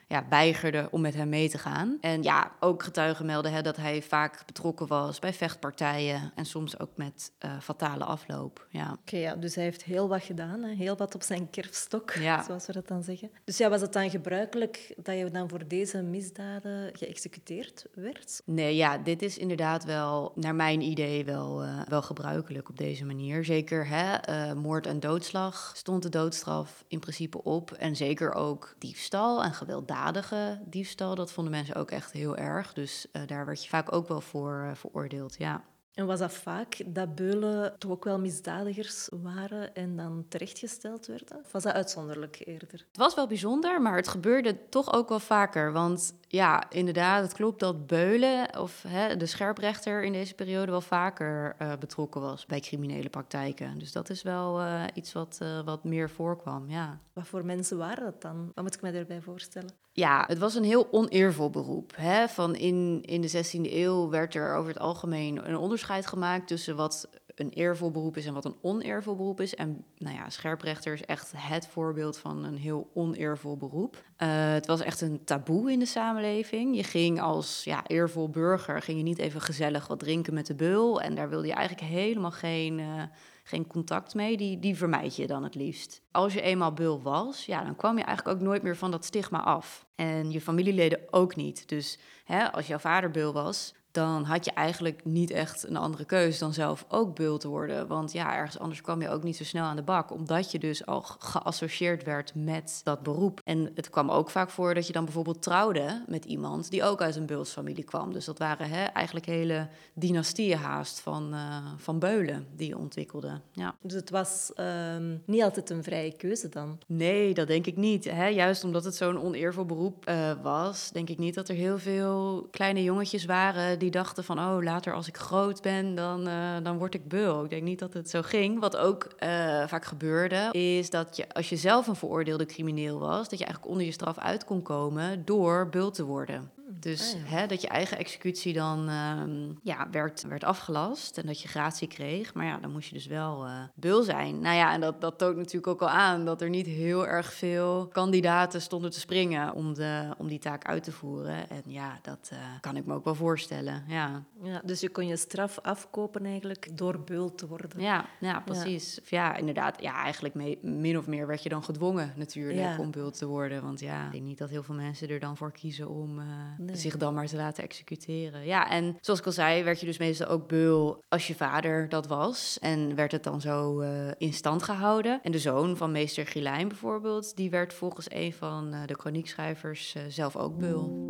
ja, 0.09 0.27
weigerde 0.29 0.89
om 0.91 1.01
met 1.01 1.15
hem 1.15 1.29
mee 1.29 1.49
te 1.49 1.59
gaan. 1.59 1.99
En 2.01 2.23
ja, 2.23 2.53
ook 2.61 2.83
getuigen 2.83 3.27
melden 3.27 3.53
hè, 3.53 3.63
dat 3.63 3.77
hij 3.77 4.03
vaak 4.03 4.43
betrokken 4.47 4.87
was 4.87 5.19
bij 5.19 5.33
vechtpartijen 5.33 6.33
en 6.35 6.45
soms 6.45 6.79
ook 6.79 6.91
met 6.95 7.33
uh, 7.45 7.61
fatale 7.61 8.05
afloop. 8.05 8.67
Ja. 8.71 8.85
Oké, 8.85 8.99
okay, 9.01 9.21
ja, 9.21 9.35
dus 9.35 9.55
hij 9.55 9.65
heeft 9.65 9.85
heel 9.85 10.09
wat 10.09 10.23
gedaan, 10.23 10.63
hè? 10.63 10.75
heel 10.75 10.97
wat 10.97 11.15
op 11.15 11.23
zijn 11.23 11.51
kerfstok, 11.51 12.13
ja. 12.13 12.43
zoals 12.47 12.67
we 12.67 12.73
dat 12.73 12.89
dan 12.89 13.03
zeggen. 13.03 13.31
Dus 13.45 13.57
ja, 13.57 13.69
was 13.69 13.81
het 13.81 13.93
dan 13.93 14.11
gebruikelijk 14.11 14.95
dat 14.97 15.19
je 15.19 15.31
dan 15.31 15.49
voor 15.49 15.69
deze 15.69 16.03
misdaden 16.03 16.91
geëxecuteerd 16.97 17.87
werd? 17.95 18.43
Nee, 18.45 18.77
ja, 18.77 18.99
dit 18.99 19.23
is 19.23 19.39
inderdaad 19.39 19.85
wel, 19.85 20.33
naar 20.35 20.55
mijn 20.55 20.81
idee, 20.81 21.25
wel, 21.25 21.65
uh, 21.65 21.81
wel 21.89 22.03
gebruikelijk 22.03 22.69
op 22.69 22.79
deze 22.79 23.05
manier. 23.05 23.45
Zeker 23.45 23.89
hè, 23.89 24.29
uh, 24.29 24.53
moord 24.53 24.87
en 24.87 25.01
doodslag 25.01 25.73
stond 25.77 26.03
de 26.03 26.09
doodstraf 26.09 26.85
in 26.87 26.99
principe 26.99 27.43
op. 27.43 27.73
En 27.73 27.97
zeker 27.97 28.35
ook 28.35 28.75
diefstal 28.79 29.45
en 29.45 29.53
gewelddadigheid 29.53 29.97
gewelddadige 29.99 30.61
diefstal, 30.65 31.15
dat 31.15 31.33
vonden 31.33 31.53
mensen 31.53 31.75
ook 31.75 31.91
echt 31.91 32.13
heel 32.13 32.37
erg. 32.37 32.73
Dus 32.73 33.07
uh, 33.13 33.23
daar 33.27 33.47
werd 33.47 33.63
je 33.63 33.69
vaak 33.69 33.93
ook 33.93 34.09
wel 34.09 34.21
voor 34.21 34.65
uh, 34.65 34.75
veroordeeld, 34.75 35.37
ja. 35.39 35.65
En 35.95 36.07
was 36.07 36.19
dat 36.19 36.33
vaak 36.33 36.83
dat 36.87 37.15
beulen 37.15 37.79
toch 37.79 37.91
ook 37.91 38.05
wel 38.05 38.19
misdadigers 38.19 39.09
waren 39.23 39.75
en 39.75 39.97
dan 39.97 40.25
terechtgesteld 40.29 41.07
werden? 41.07 41.37
Of 41.45 41.53
was 41.53 41.63
dat 41.63 41.73
uitzonderlijk 41.73 42.43
eerder? 42.45 42.87
Het 42.89 42.97
was 42.97 43.15
wel 43.15 43.27
bijzonder, 43.27 43.83
maar 43.83 43.97
het 43.97 44.09
gebeurde 44.09 44.69
toch 44.69 44.93
ook 44.93 45.09
wel 45.09 45.21
vaker. 45.21 45.73
Want 45.73 46.15
ja, 46.31 46.71
inderdaad, 46.71 47.23
het 47.23 47.33
klopt 47.33 47.61
dat 47.61 47.87
Beulen 47.87 48.59
of 48.61 48.85
hè, 48.89 49.17
de 49.17 49.27
scherprechter 49.27 50.03
in 50.03 50.13
deze 50.13 50.35
periode 50.35 50.71
wel 50.71 50.81
vaker 50.81 51.57
uh, 51.63 51.73
betrokken 51.81 52.21
was 52.21 52.47
bij 52.47 52.61
criminele 52.61 53.09
praktijken. 53.09 53.79
Dus 53.79 53.93
dat 53.93 54.11
is 54.11 54.23
wel 54.23 54.61
uh, 54.61 54.83
iets 54.95 55.13
wat, 55.13 55.39
uh, 55.43 55.61
wat 55.65 55.85
meer 55.85 56.11
voorkwam, 56.11 56.71
ja. 56.71 57.01
Wat 57.13 57.27
voor 57.27 57.45
mensen 57.45 57.79
waren 57.79 58.05
dat 58.05 58.23
dan? 58.23 58.51
Wat 58.55 58.65
moet 58.65 58.75
ik 58.75 58.83
me 58.83 58.93
daarbij 58.93 59.21
voorstellen? 59.21 59.71
Ja, 59.93 60.25
het 60.27 60.39
was 60.39 60.55
een 60.55 60.65
heel 60.65 60.89
oneervol 60.91 61.51
beroep. 61.51 61.93
Hè? 61.97 62.29
Van 62.29 62.55
in, 62.55 63.03
in 63.03 63.21
de 63.21 63.31
16e 63.31 63.73
eeuw 63.73 64.09
werd 64.09 64.35
er 64.35 64.55
over 64.55 64.69
het 64.73 64.79
algemeen 64.79 65.49
een 65.49 65.57
onderscheid 65.57 66.07
gemaakt 66.07 66.47
tussen 66.47 66.77
wat 66.77 67.09
een 67.41 67.51
eervol 67.51 67.91
beroep 67.91 68.17
is 68.17 68.27
en 68.27 68.35
wat 68.35 68.45
een 68.45 68.57
oneervol 68.61 69.17
beroep 69.17 69.41
is. 69.41 69.55
En 69.55 69.85
nou 69.99 70.17
ja, 70.17 70.31
scherprechter 70.31 70.93
is 70.93 71.05
echt 71.05 71.33
het 71.37 71.67
voorbeeld 71.67 72.19
van 72.19 72.45
een 72.45 72.57
heel 72.57 72.91
oneervol 72.95 73.57
beroep. 73.57 73.95
Uh, 73.95 74.53
het 74.53 74.67
was 74.67 74.81
echt 74.81 75.01
een 75.01 75.25
taboe 75.25 75.73
in 75.73 75.79
de 75.79 75.87
samenleving. 75.87 76.77
Je 76.77 76.85
ging 76.85 77.21
als 77.21 77.65
ja, 77.65 77.87
eervol 77.87 78.29
burger 78.29 78.83
ging 78.83 78.99
je 78.99 79.05
niet 79.05 79.19
even 79.19 79.41
gezellig 79.41 79.87
wat 79.87 79.99
drinken 79.99 80.35
met 80.35 80.47
de 80.47 80.55
beul. 80.55 81.01
En 81.01 81.15
daar 81.15 81.29
wilde 81.29 81.47
je 81.47 81.53
eigenlijk 81.53 81.89
helemaal 81.89 82.31
geen, 82.31 82.79
uh, 82.79 83.03
geen 83.45 83.67
contact 83.67 84.15
mee. 84.15 84.37
Die, 84.37 84.59
die 84.59 84.77
vermijd 84.77 85.17
je 85.17 85.27
dan 85.27 85.43
het 85.43 85.55
liefst. 85.55 86.03
Als 86.11 86.35
je 86.35 86.41
eenmaal 86.41 86.73
beul 86.73 87.03
was, 87.03 87.47
ja, 87.47 87.65
dan 87.65 87.77
kwam 87.77 87.99
je 87.99 88.05
eigenlijk 88.05 88.39
ook 88.39 88.45
nooit 88.45 88.63
meer 88.63 88.77
van 88.77 88.91
dat 88.91 89.05
stigma 89.05 89.43
af. 89.43 89.87
En 89.95 90.31
je 90.31 90.41
familieleden 90.41 91.01
ook 91.11 91.37
niet. 91.37 91.69
Dus 91.69 91.99
hè, 92.25 92.53
als 92.53 92.67
jouw 92.67 92.79
vader 92.79 93.11
beul 93.11 93.33
was, 93.33 93.75
dan 93.91 94.25
had 94.25 94.45
je 94.45 94.53
eigenlijk 94.53 95.05
niet 95.05 95.31
echt 95.31 95.69
een 95.69 95.77
andere 95.77 96.05
keus 96.05 96.39
dan 96.39 96.53
zelf 96.53 96.85
ook 96.89 97.15
beul 97.15 97.39
te 97.39 97.49
worden. 97.49 97.87
Want 97.87 98.13
ja, 98.13 98.35
ergens 98.37 98.59
anders 98.59 98.81
kwam 98.81 99.03
je 99.03 99.09
ook 99.09 99.23
niet 99.23 99.37
zo 99.37 99.45
snel 99.45 99.65
aan 99.65 99.77
de 99.77 99.83
bak, 99.83 100.13
omdat 100.13 100.51
je 100.51 100.59
dus 100.59 100.87
al 100.87 101.03
geassocieerd 101.03 102.05
werd 102.05 102.35
met 102.35 102.81
dat 102.85 103.03
beroep. 103.03 103.41
En 103.45 103.71
het 103.75 103.91
kwam 103.91 104.11
ook 104.11 104.31
vaak 104.31 104.51
voor 104.51 104.75
dat 104.75 104.87
je 104.87 104.93
dan 104.93 105.05
bijvoorbeeld 105.05 105.43
trouwde 105.43 106.05
met 106.07 106.25
iemand 106.25 106.71
die 106.71 106.85
ook 106.85 107.03
uit 107.03 107.17
een 107.17 107.27
beulsfamilie 107.27 107.85
kwam. 107.85 108.13
Dus 108.13 108.25
dat 108.25 108.39
waren 108.39 108.69
hè, 108.69 108.85
eigenlijk 108.85 109.27
hele 109.27 109.69
dynastieën 109.95 110.59
haast 110.59 111.01
van, 111.01 111.35
uh, 111.35 111.57
van 111.77 111.99
beulen 111.99 112.47
die 112.57 112.69
je 112.69 112.79
ontwikkelde. 112.79 113.41
Ja. 113.53 113.75
Dus 113.83 113.93
het 113.93 114.11
was 114.11 114.53
um, 114.57 115.23
niet 115.27 115.43
altijd 115.43 115.71
een 115.71 115.83
vrije 115.83 116.17
keuze 116.17 116.49
dan? 116.49 116.79
Nee, 116.87 117.35
dat 117.35 117.47
denk 117.47 117.67
ik 117.67 117.77
niet. 117.77 118.05
Hè? 118.05 118.27
Juist 118.27 118.65
omdat 118.65 118.85
het 118.85 118.95
zo'n 118.95 119.23
oneervol 119.23 119.65
beroep 119.65 120.09
uh, 120.09 120.33
was, 120.43 120.91
denk 120.93 121.09
ik 121.09 121.19
niet 121.19 121.35
dat 121.35 121.49
er 121.49 121.55
heel 121.55 121.79
veel 121.79 122.49
kleine 122.51 122.83
jongetjes 122.83 123.25
waren 123.25 123.78
die 123.79 123.91
dachten 123.91 124.25
van, 124.25 124.39
oh, 124.39 124.63
later 124.63 124.95
als 124.95 125.09
ik 125.09 125.17
groot 125.17 125.63
ben, 125.63 125.95
dan, 125.95 126.29
uh, 126.29 126.57
dan 126.63 126.79
word 126.79 126.95
ik 126.95 127.09
beul. 127.09 127.45
Ik 127.45 127.51
denk 127.51 127.63
niet 127.63 127.79
dat 127.79 127.93
het 127.93 128.11
zo 128.11 128.23
ging. 128.23 128.61
Wat 128.61 128.77
ook 128.77 129.05
uh, 129.05 129.29
vaak 129.67 129.85
gebeurde, 129.85 130.49
is 130.53 130.91
dat 130.91 131.17
je, 131.17 131.29
als 131.29 131.49
je 131.49 131.57
zelf 131.57 131.87
een 131.87 131.97
veroordeelde 131.97 132.47
crimineel 132.47 132.99
was, 132.99 133.29
dat 133.29 133.39
je 133.39 133.45
eigenlijk 133.45 133.73
onder 133.73 133.87
je 133.87 133.93
straf 133.93 134.19
uit 134.19 134.45
kon 134.45 134.63
komen 134.63 135.25
door 135.25 135.69
beul 135.69 135.91
te 135.91 136.05
worden. 136.05 136.58
Dus 136.81 137.15
Ah, 137.15 137.21
ja. 137.31 137.37
hè, 137.37 137.47
dat 137.47 137.61
je 137.61 137.69
eigen 137.69 137.99
executie 137.99 138.53
dan 138.53 138.89
ehm, 138.89 139.53
ja, 139.63 139.89
werd, 139.91 140.23
werd 140.23 140.45
afgelast 140.45 141.19
en 141.19 141.27
dat 141.27 141.41
je 141.41 141.49
gratie 141.49 141.89
kreeg. 141.89 142.35
Maar 142.35 142.45
ja, 142.47 142.59
dan 142.59 142.71
moest 142.73 142.89
je 142.89 142.95
dus 142.95 143.07
wel 143.07 143.45
eh 143.45 143.53
beul 143.75 144.03
zijn. 144.03 144.41
Nou 144.41 144.57
ja, 144.57 144.73
en 144.73 144.81
dat, 144.81 145.01
dat 145.01 145.19
toont 145.19 145.37
natuurlijk 145.37 145.67
ook 145.67 145.81
al 145.83 145.89
aan 145.89 146.25
dat 146.25 146.41
er 146.43 146.49
niet 146.49 146.67
heel 146.67 147.07
erg 147.07 147.33
veel 147.33 147.87
kandidaten 147.93 148.63
stonden 148.63 148.91
te 148.91 149.01
springen 149.01 149.53
om, 149.55 149.75
de, 149.75 150.15
om 150.19 150.29
die 150.29 150.39
taak 150.39 150.65
uit 150.67 150.83
te 150.85 150.93
voeren. 150.93 151.51
En 151.51 151.63
ja, 151.67 151.99
dat 152.03 152.29
eh, 152.33 152.39
kan 152.61 152.77
ik 152.77 152.87
me 152.87 152.95
ook 152.95 153.05
wel 153.05 153.15
voorstellen. 153.15 153.85
Ja, 153.87 154.23
Ja, 154.43 154.61
dus 154.65 154.81
je 154.81 154.89
kon 154.89 155.07
je 155.07 155.17
straf 155.17 155.59
afkopen 155.63 156.25
eigenlijk 156.25 156.77
door 156.77 157.01
beul 157.01 157.35
te 157.35 157.47
worden. 157.47 157.71
ja, 157.81 158.05
ja 158.21 158.41
precies. 158.41 158.99
Of 159.03 159.11
Ja. 159.11 159.37
inderdaad. 159.37 159.83
Ja, 159.83 160.03
eigenlijk 160.03 160.35
mee- 160.35 160.59
min 160.63 160.99
of 160.99 161.07
meer 161.07 161.27
werd 161.27 161.43
je 161.43 161.49
dan 161.49 161.65
gedwongen 161.65 162.13
natuurlijk 162.17 162.59
Ja. 162.59 162.79
om 162.79 162.91
beul 162.91 163.11
te 163.11 163.27
worden. 163.27 163.63
Want 163.63 163.81
ja, 163.81 164.05
ik 164.07 164.13
denk 164.13 164.25
niet 164.25 164.39
dat 164.39 164.51
heel 164.51 164.63
veel 164.63 164.75
mensen 164.75 165.09
er 165.09 165.21
dan 165.21 165.37
voor 165.37 165.53
kiezen 165.53 165.89
om 165.89 166.19
eh, 166.19 166.25
Nee. 166.69 166.81
zich 166.81 166.97
dan 166.97 167.15
maar 167.15 167.27
te 167.27 167.37
laten 167.37 167.65
executeren. 167.65 168.45
Ja, 168.47 168.71
en 168.71 168.97
zoals 169.01 169.21
ik 169.21 169.27
al 169.27 169.33
zei, 169.33 169.63
werd 169.63 169.81
je 169.81 169.87
dus 169.87 169.99
meestal 169.99 170.29
ook 170.29 170.49
beul 170.49 171.05
als 171.09 171.27
je 171.27 171.35
vader 171.35 171.89
dat 171.89 172.07
was. 172.07 172.59
En 172.61 172.95
werd 172.95 173.13
het 173.13 173.25
dan 173.25 173.41
zo 173.41 173.81
eh, 173.81 173.91
in 174.19 174.33
stand 174.33 174.63
gehouden. 174.63 175.21
En 175.23 175.33
de 175.33 175.39
zoon 175.39 175.77
van 175.77 175.93
meester 175.93 176.27
Gilijn 176.27 176.69
bijvoorbeeld, 176.69 177.37
die 177.37 177.51
werd 177.51 177.75
volgens 177.75 178.07
een 178.11 178.33
van 178.33 178.73
eh, 178.73 178.81
de 178.87 178.95
chroniekschrijvers 178.95 179.95
eh, 179.95 180.03
zelf 180.09 180.37
ook 180.37 180.59
beul. 180.59 181.07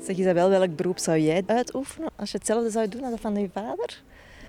Zeg 0.00 0.16
Isabel, 0.16 0.48
welk 0.48 0.76
beroep 0.76 0.98
zou 0.98 1.18
jij 1.18 1.42
uitoefenen 1.46 2.10
als 2.16 2.30
je 2.30 2.38
hetzelfde 2.38 2.70
zou 2.70 2.88
doen 2.88 3.02
als 3.02 3.10
dat 3.10 3.20
van 3.20 3.34
je 3.34 3.50
vader? 3.52 4.02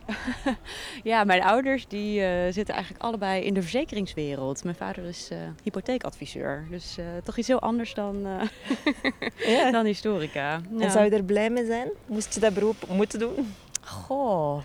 Ja, 1.04 1.24
mijn 1.24 1.44
ouders 1.44 1.88
die 1.88 2.24
eh, 2.24 2.54
zitten 2.54 2.74
eigenlijk 2.74 3.04
allebei 3.04 3.44
in 3.44 3.54
de 3.54 3.62
verzekeringswereld. 3.62 4.64
Mijn 4.64 4.76
vader 4.76 5.04
is 5.04 5.28
eh, 5.32 5.38
hypotheekadviseur, 5.64 6.68
dus 6.70 6.98
eh, 6.98 7.06
toch 7.24 7.38
iets 7.38 7.48
heel 7.48 7.60
anders 7.60 7.94
dan, 7.94 8.28
Ja. 9.38 9.72
dan 9.78 9.86
historica. 9.86 10.62
Ja. 10.78 10.84
En 10.86 10.92
zou 10.92 11.06
je 11.06 11.12
er 11.12 11.24
blij 11.24 11.50
mee 11.50 11.66
zijn? 11.66 11.90
Moest 12.06 12.34
je 12.34 12.40
dat 12.40 12.54
beroep 12.54 12.88
moeten 12.88 13.20
doen? 13.20 13.54
Goh. 13.82 14.62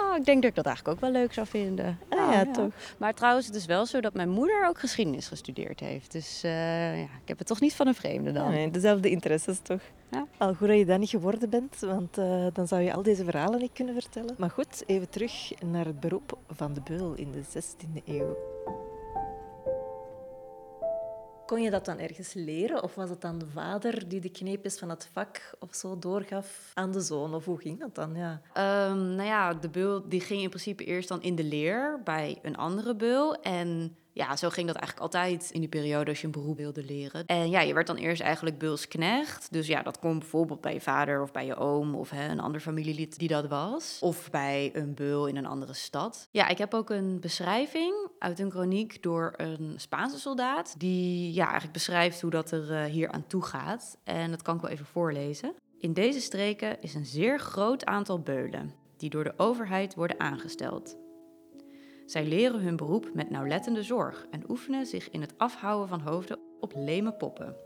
Oh, 0.00 0.16
ik 0.16 0.24
denk 0.24 0.42
dat 0.42 0.50
ik 0.50 0.56
dat 0.56 0.66
eigenlijk 0.66 0.96
ook 0.96 1.10
wel 1.10 1.20
leuk 1.20 1.32
zou 1.32 1.46
vinden. 1.46 1.98
Ah, 2.08 2.32
ja, 2.32 2.50
toch. 2.50 2.72
Maar 2.98 3.14
trouwens, 3.14 3.46
het 3.46 3.54
is 3.54 3.66
wel 3.66 3.86
zo 3.86 4.00
dat 4.00 4.14
mijn 4.14 4.28
moeder 4.28 4.66
ook 4.68 4.78
geschiedenis 4.78 5.28
gestudeerd 5.28 5.80
heeft. 5.80 6.12
Dus 6.12 6.42
eh, 6.42 6.98
ja, 6.98 7.08
ik 7.22 7.28
heb 7.28 7.38
het 7.38 7.46
toch 7.46 7.60
niet 7.60 7.74
van 7.74 7.86
een 7.86 7.94
vreemde 7.94 8.32
dan. 8.32 8.44
Ja, 8.44 8.50
nee, 8.50 8.70
dezelfde 8.70 9.10
interesses 9.10 9.58
toch? 9.62 9.80
Ja. 10.10 10.26
Al 10.36 10.54
goed 10.54 10.68
dat 10.68 10.78
je 10.78 10.84
dat 10.84 10.98
niet 10.98 11.08
geworden 11.08 11.50
bent, 11.50 11.78
want 11.80 12.18
eh, 12.18 12.46
dan 12.52 12.66
zou 12.66 12.82
je 12.82 12.94
al 12.94 13.02
deze 13.02 13.24
verhalen 13.24 13.60
niet 13.60 13.72
kunnen 13.72 13.94
vertellen. 13.94 14.34
Maar 14.38 14.50
goed, 14.50 14.82
even 14.86 15.08
terug 15.08 15.52
naar 15.64 15.84
het 15.84 16.00
beroep 16.00 16.38
van 16.50 16.72
de 16.72 16.80
beul 16.84 17.14
in 17.14 17.32
de 17.32 17.42
16e 17.42 18.04
eeuw. 18.04 18.36
Kon 21.48 21.62
je 21.62 21.70
dat 21.70 21.84
dan 21.84 21.98
ergens 21.98 22.32
leren? 22.34 22.82
Of 22.82 22.94
was 22.94 23.10
het 23.10 23.20
dan 23.20 23.38
de 23.38 23.46
vader 23.46 24.08
die 24.08 24.20
de 24.20 24.30
kneepjes 24.30 24.78
van 24.78 24.88
het 24.88 25.08
vak 25.12 25.54
of 25.58 25.74
zo 25.74 25.98
doorgaf 25.98 26.70
aan 26.74 26.92
de 26.92 27.00
zoon? 27.00 27.34
Of 27.34 27.44
hoe 27.44 27.60
ging 27.60 27.80
dat 27.80 27.94
dan? 27.94 28.14
Ja. 28.14 28.40
Ehm, 28.52 29.14
nou 29.14 29.28
ja, 29.28 29.54
de 29.54 29.68
beul 29.68 30.08
die 30.08 30.20
ging 30.20 30.42
in 30.42 30.48
principe 30.48 30.84
eerst 30.84 31.08
dan 31.08 31.22
in 31.22 31.34
de 31.34 31.44
leer 31.44 32.00
bij 32.04 32.38
een 32.42 32.56
andere 32.56 32.94
beul. 32.94 33.34
En 33.42 33.96
ja, 34.18 34.36
zo 34.36 34.48
ging 34.48 34.66
dat 34.66 34.76
eigenlijk 34.76 35.14
altijd 35.14 35.50
in 35.50 35.60
die 35.60 35.68
periode 35.68 36.10
als 36.10 36.20
je 36.20 36.26
een 36.26 36.32
beroep 36.32 36.56
wilde 36.56 36.84
leren. 36.84 37.26
En 37.26 37.50
ja, 37.50 37.60
je 37.60 37.74
werd 37.74 37.86
dan 37.86 37.96
eerst 37.96 38.22
eigenlijk 38.22 38.58
beulsknecht. 38.58 39.52
Dus 39.52 39.66
ja, 39.66 39.82
dat 39.82 39.98
kon 39.98 40.18
bijvoorbeeld 40.18 40.60
bij 40.60 40.72
je 40.72 40.80
vader 40.80 41.22
of 41.22 41.32
bij 41.32 41.46
je 41.46 41.56
oom 41.56 41.94
of 41.94 42.10
hè, 42.10 42.28
een 42.28 42.40
ander 42.40 42.60
familielid 42.60 43.18
die 43.18 43.28
dat 43.28 43.46
was. 43.46 43.98
Of 44.00 44.30
bij 44.30 44.70
een 44.72 44.94
beul 44.94 45.26
in 45.26 45.36
een 45.36 45.46
andere 45.46 45.74
stad. 45.74 46.28
Ja, 46.30 46.48
ik 46.48 46.58
heb 46.58 46.74
ook 46.74 46.90
een 46.90 47.20
beschrijving 47.20 47.94
uit 48.18 48.38
een 48.38 48.50
kroniek 48.50 49.02
door 49.02 49.32
een 49.36 49.74
Spaanse 49.76 50.18
soldaat. 50.18 50.74
Die 50.78 51.32
ja, 51.32 51.44
eigenlijk 51.44 51.72
beschrijft 51.72 52.20
hoe 52.20 52.30
dat 52.30 52.50
er 52.50 52.72
eh, 52.72 52.84
hier 52.84 53.10
aan 53.10 53.26
toe 53.26 53.42
gaat. 53.42 53.98
En 54.04 54.30
dat 54.30 54.42
kan 54.42 54.54
ik 54.54 54.60
wel 54.60 54.70
even 54.70 54.86
voorlezen. 54.86 55.54
In 55.78 55.92
deze 55.92 56.20
streken 56.20 56.82
is 56.82 56.94
een 56.94 57.06
zeer 57.06 57.40
groot 57.40 57.84
aantal 57.84 58.20
beulen 58.20 58.74
die 58.96 59.10
door 59.10 59.24
de 59.24 59.34
overheid 59.36 59.94
worden 59.94 60.20
aangesteld. 60.20 60.96
Zij 62.08 62.24
leren 62.24 62.60
hun 62.60 62.76
beroep 62.76 63.10
met 63.14 63.30
nauwlettende 63.30 63.82
zorg 63.82 64.26
en 64.30 64.50
oefenen 64.50 64.86
zich 64.86 65.10
in 65.10 65.20
het 65.20 65.34
afhouden 65.36 65.88
van 65.88 66.00
hoofden 66.00 66.38
op 66.60 66.72
leme 66.74 67.12
poppen. 67.12 67.56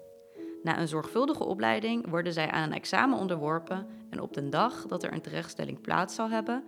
Na 0.63 0.79
een 0.79 0.89
zorgvuldige 0.89 1.45
opleiding 1.45 2.09
worden 2.09 2.33
zij 2.33 2.51
aan 2.51 2.63
een 2.63 2.77
examen 2.77 3.19
onderworpen 3.19 3.87
en 4.11 4.21
op 4.21 4.33
de 4.33 4.49
dag 4.49 4.87
dat 4.87 5.03
er 5.03 5.13
een 5.13 5.21
terechtstelling 5.21 5.81
plaats 5.81 6.15
zal 6.15 6.31
hebben, 6.31 6.65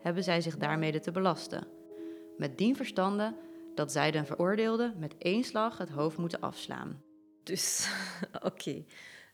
hebben 0.00 0.22
zij 0.22 0.40
zich 0.40 0.56
daarmede 0.56 1.00
te 1.00 1.10
belasten. 1.10 1.66
Met 2.36 2.58
dien 2.58 2.76
verstande 2.76 3.34
dat 3.74 3.92
zij 3.92 4.10
den 4.10 4.26
veroordeelde 4.26 4.94
met 4.98 5.14
één 5.18 5.44
slag 5.44 5.78
het 5.78 5.90
hoofd 5.90 6.18
moeten 6.18 6.40
afslaan. 6.40 7.02
Dus, 7.42 7.90
oké. 8.42 8.84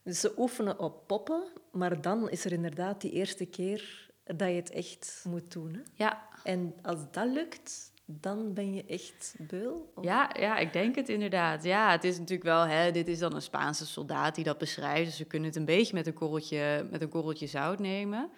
Dus 0.04 0.20
ze 0.20 0.34
oefenen 0.36 0.78
op 0.78 1.06
poppen, 1.06 1.42
maar 1.72 2.00
dan 2.00 2.30
is 2.30 2.44
er 2.44 2.52
inderdaad 2.52 3.00
die 3.00 3.10
eerste 3.10 3.46
keer 3.46 4.10
dat 4.24 4.48
je 4.48 4.54
het 4.54 4.70
echt 4.70 5.24
moet 5.28 5.52
doen. 5.52 5.72
Hè? 5.74 5.80
Ja, 6.04 6.28
En 6.42 6.74
als 6.82 6.98
dat 7.10 7.26
lukt, 7.28 7.92
dan 8.06 8.54
ben 8.54 8.74
je 8.74 8.84
echt 8.84 9.34
beul? 9.38 9.92
Of- 9.94 10.04
Ja, 10.04 10.30
ja, 10.38 10.56
ik 10.56 10.72
denk 10.72 10.94
het 10.94 11.08
inderdaad. 11.08 11.64
Ja, 11.64 11.90
het 11.90 12.04
is 12.04 12.14
natuurlijk 12.18 12.48
wel, 12.48 12.62
hè, 12.66 12.90
dit 12.90 13.08
is 13.08 13.18
dan 13.18 13.34
een 13.34 13.42
Spaanse 13.42 13.86
soldaat 13.86 14.34
die 14.34 14.44
dat 14.44 14.58
beschrijft. 14.58 15.04
Dus 15.10 15.18
we 15.18 15.24
kunnen 15.24 15.48
het 15.48 15.58
een 15.58 15.64
beetje 15.64 15.94
met 15.94 16.06
een 16.06 16.12
korreltje, 16.14 16.86
met 16.90 17.02
een 17.02 17.08
korreltje 17.08 17.46
zout 17.46 17.78
nemen. 17.78 18.30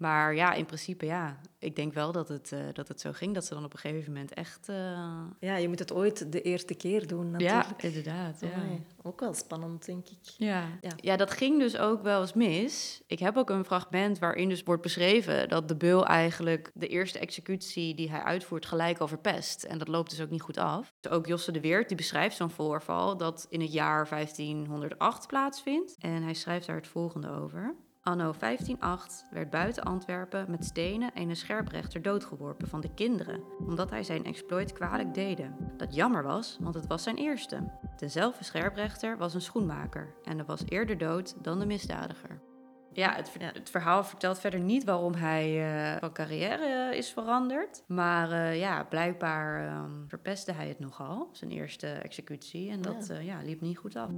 Maar 0.00 0.34
ja, 0.34 0.52
in 0.52 0.66
principe 0.66 1.06
ja. 1.06 1.40
Ik 1.58 1.76
denk 1.76 1.92
wel 1.94 2.12
dat 2.12 2.28
het, 2.28 2.52
eh, 2.52 2.58
dat 2.72 2.88
het 2.88 3.00
zo 3.00 3.12
ging. 3.12 3.34
Dat 3.34 3.44
ze 3.44 3.54
dan 3.54 3.64
op 3.64 3.72
een 3.72 3.78
gegeven 3.78 4.12
moment 4.12 4.34
echt... 4.34 4.68
eh, 4.68 5.22
Ja, 5.40 5.56
je 5.56 5.68
moet 5.68 5.78
het 5.78 5.92
ooit 5.92 6.32
de 6.32 6.42
eerste 6.42 6.74
keer 6.74 7.06
doen 7.06 7.34
ja, 7.38 7.54
natuurlijk. 7.54 7.82
inderdaad. 7.82 8.40
Ja. 8.40 8.48
Ook 9.02 9.20
wel 9.20 9.34
spannend, 9.34 9.86
denk 9.86 10.08
ik. 10.08 10.18
Ja. 10.22 10.64
Ja. 10.80 10.90
Ja. 10.96 11.16
dat 11.16 11.30
ging 11.30 11.58
dus 11.58 11.78
ook 11.78 12.02
wel 12.02 12.20
eens 12.20 12.32
mis. 12.32 13.02
Ik 13.06 13.18
heb 13.18 13.36
ook 13.36 13.50
een 13.50 13.64
fragment 13.64 14.18
waarin 14.18 14.48
dus 14.48 14.62
wordt 14.62 14.82
beschreven 14.82 15.48
dat 15.48 15.68
de 15.68 15.76
beul 15.76 16.06
eigenlijk 16.06 16.70
de 16.74 16.86
eerste 16.88 17.18
executie 17.18 17.94
die 17.94 18.10
hij 18.10 18.22
uitvoert 18.22 18.66
gelijk 18.66 18.98
al 18.98 19.08
verpest. 19.08 19.64
En 19.64 19.78
dat 19.78 19.88
loopt 19.88 20.10
dus 20.10 20.20
ook 20.20 20.30
niet 20.30 20.42
goed 20.42 20.58
af. 20.58 20.92
Dus 21.00 21.12
ook 21.12 21.26
Josse 21.26 21.52
de 21.52 21.60
Weert 21.60 21.88
die 21.88 21.96
beschrijft 21.96 22.36
zo'n 22.36 22.50
voorval 22.50 23.16
dat 23.16 23.46
in 23.48 23.60
het 23.60 23.72
jaar 23.72 24.08
1508 24.08 25.26
plaatsvindt. 25.26 25.96
En 25.98 26.22
hij 26.22 26.34
schrijft 26.34 26.66
daar 26.66 26.76
het 26.76 26.86
volgende 26.88 27.30
over. 27.30 27.74
Anno 28.10 28.32
1508 28.38 29.24
werd 29.30 29.50
buiten 29.50 29.82
Antwerpen 29.82 30.50
met 30.50 30.64
stenen 30.64 31.10
een 31.14 31.36
scherprechter 31.36 32.02
doodgeworpen 32.02 32.68
van 32.68 32.80
de 32.80 32.94
kinderen, 32.94 33.42
omdat 33.58 33.90
hij 33.90 34.02
zijn 34.02 34.24
exploit 34.24 34.72
kwalijk 34.72 35.14
deden. 35.14 35.56
Dat 35.76 35.94
jammer 35.94 36.22
was, 36.22 36.56
want 36.60 36.74
het 36.74 36.86
was 36.86 37.02
zijn 37.02 37.16
eerste. 37.16 37.58
Dezelfde 37.96 38.44
scherprechter 38.44 39.16
was 39.16 39.34
een 39.34 39.40
schoenmaker 39.40 40.14
en 40.24 40.38
er 40.38 40.44
was 40.44 40.62
eerder 40.68 40.98
dood 40.98 41.44
dan 41.44 41.58
de 41.58 41.66
misdadiger. 41.66 42.40
Ja, 42.92 43.14
het, 43.14 43.32
het 43.38 43.70
verhaal 43.70 44.04
vertelt 44.04 44.38
verder 44.38 44.60
niet 44.60 44.84
waarom 44.84 45.14
hij 45.14 45.72
eh, 45.92 46.00
van 46.00 46.12
carrière 46.12 46.90
eh, 46.90 46.98
is 46.98 47.10
veranderd. 47.10 47.82
Maar 47.86 48.30
eh, 48.30 48.58
ja, 48.58 48.84
blijkbaar 48.84 49.66
ehm, 49.66 50.08
verpestte 50.08 50.52
hij 50.52 50.68
het 50.68 50.78
nogal, 50.78 51.28
zijn 51.32 51.50
eerste 51.50 51.86
executie. 51.86 52.70
En 52.70 52.82
dat 52.82 53.06
Ja. 53.08 53.18
ja, 53.18 53.42
liep 53.42 53.60
niet 53.60 53.78
goed 53.78 53.96
af. 53.96 54.10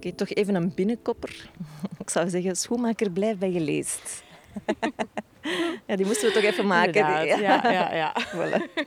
Oké, 0.00 0.12
toch 0.12 0.28
even 0.28 0.54
een 0.54 0.74
binnenkopper. 0.74 1.50
Ik 1.98 2.10
zou 2.10 2.28
zeggen, 2.28 2.56
schoenmaker, 2.56 3.10
blijf 3.10 3.38
bij 3.38 3.50
je 3.52 3.60
leest. 3.60 4.22
ja, 5.86 5.96
die 5.96 6.06
moesten 6.06 6.28
we 6.28 6.34
toch 6.34 6.42
even 6.42 6.66
maken. 6.66 6.94
Inderdaad, 6.94 7.38
ja, 7.40 7.70
ja, 7.80 7.94
ja. 7.94 8.16
Voilà. 8.34 8.82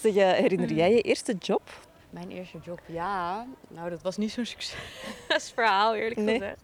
Zeg, 0.00 0.14
eh, 0.14 0.30
herinner 0.32 0.72
jij 0.72 0.92
je 0.94 1.00
eerste 1.00 1.34
job? 1.38 1.62
Mijn 2.10 2.30
eerste 2.30 2.58
job, 2.64 2.80
ja. 2.86 3.46
Nou, 3.68 3.90
dat 3.90 4.02
was 4.02 4.16
niet 4.16 4.30
zo'n 4.32 4.44
succesverhaal, 4.46 5.94
eerlijk 5.94 6.20
Nee. 6.20 6.38
gezegd. 6.38 6.60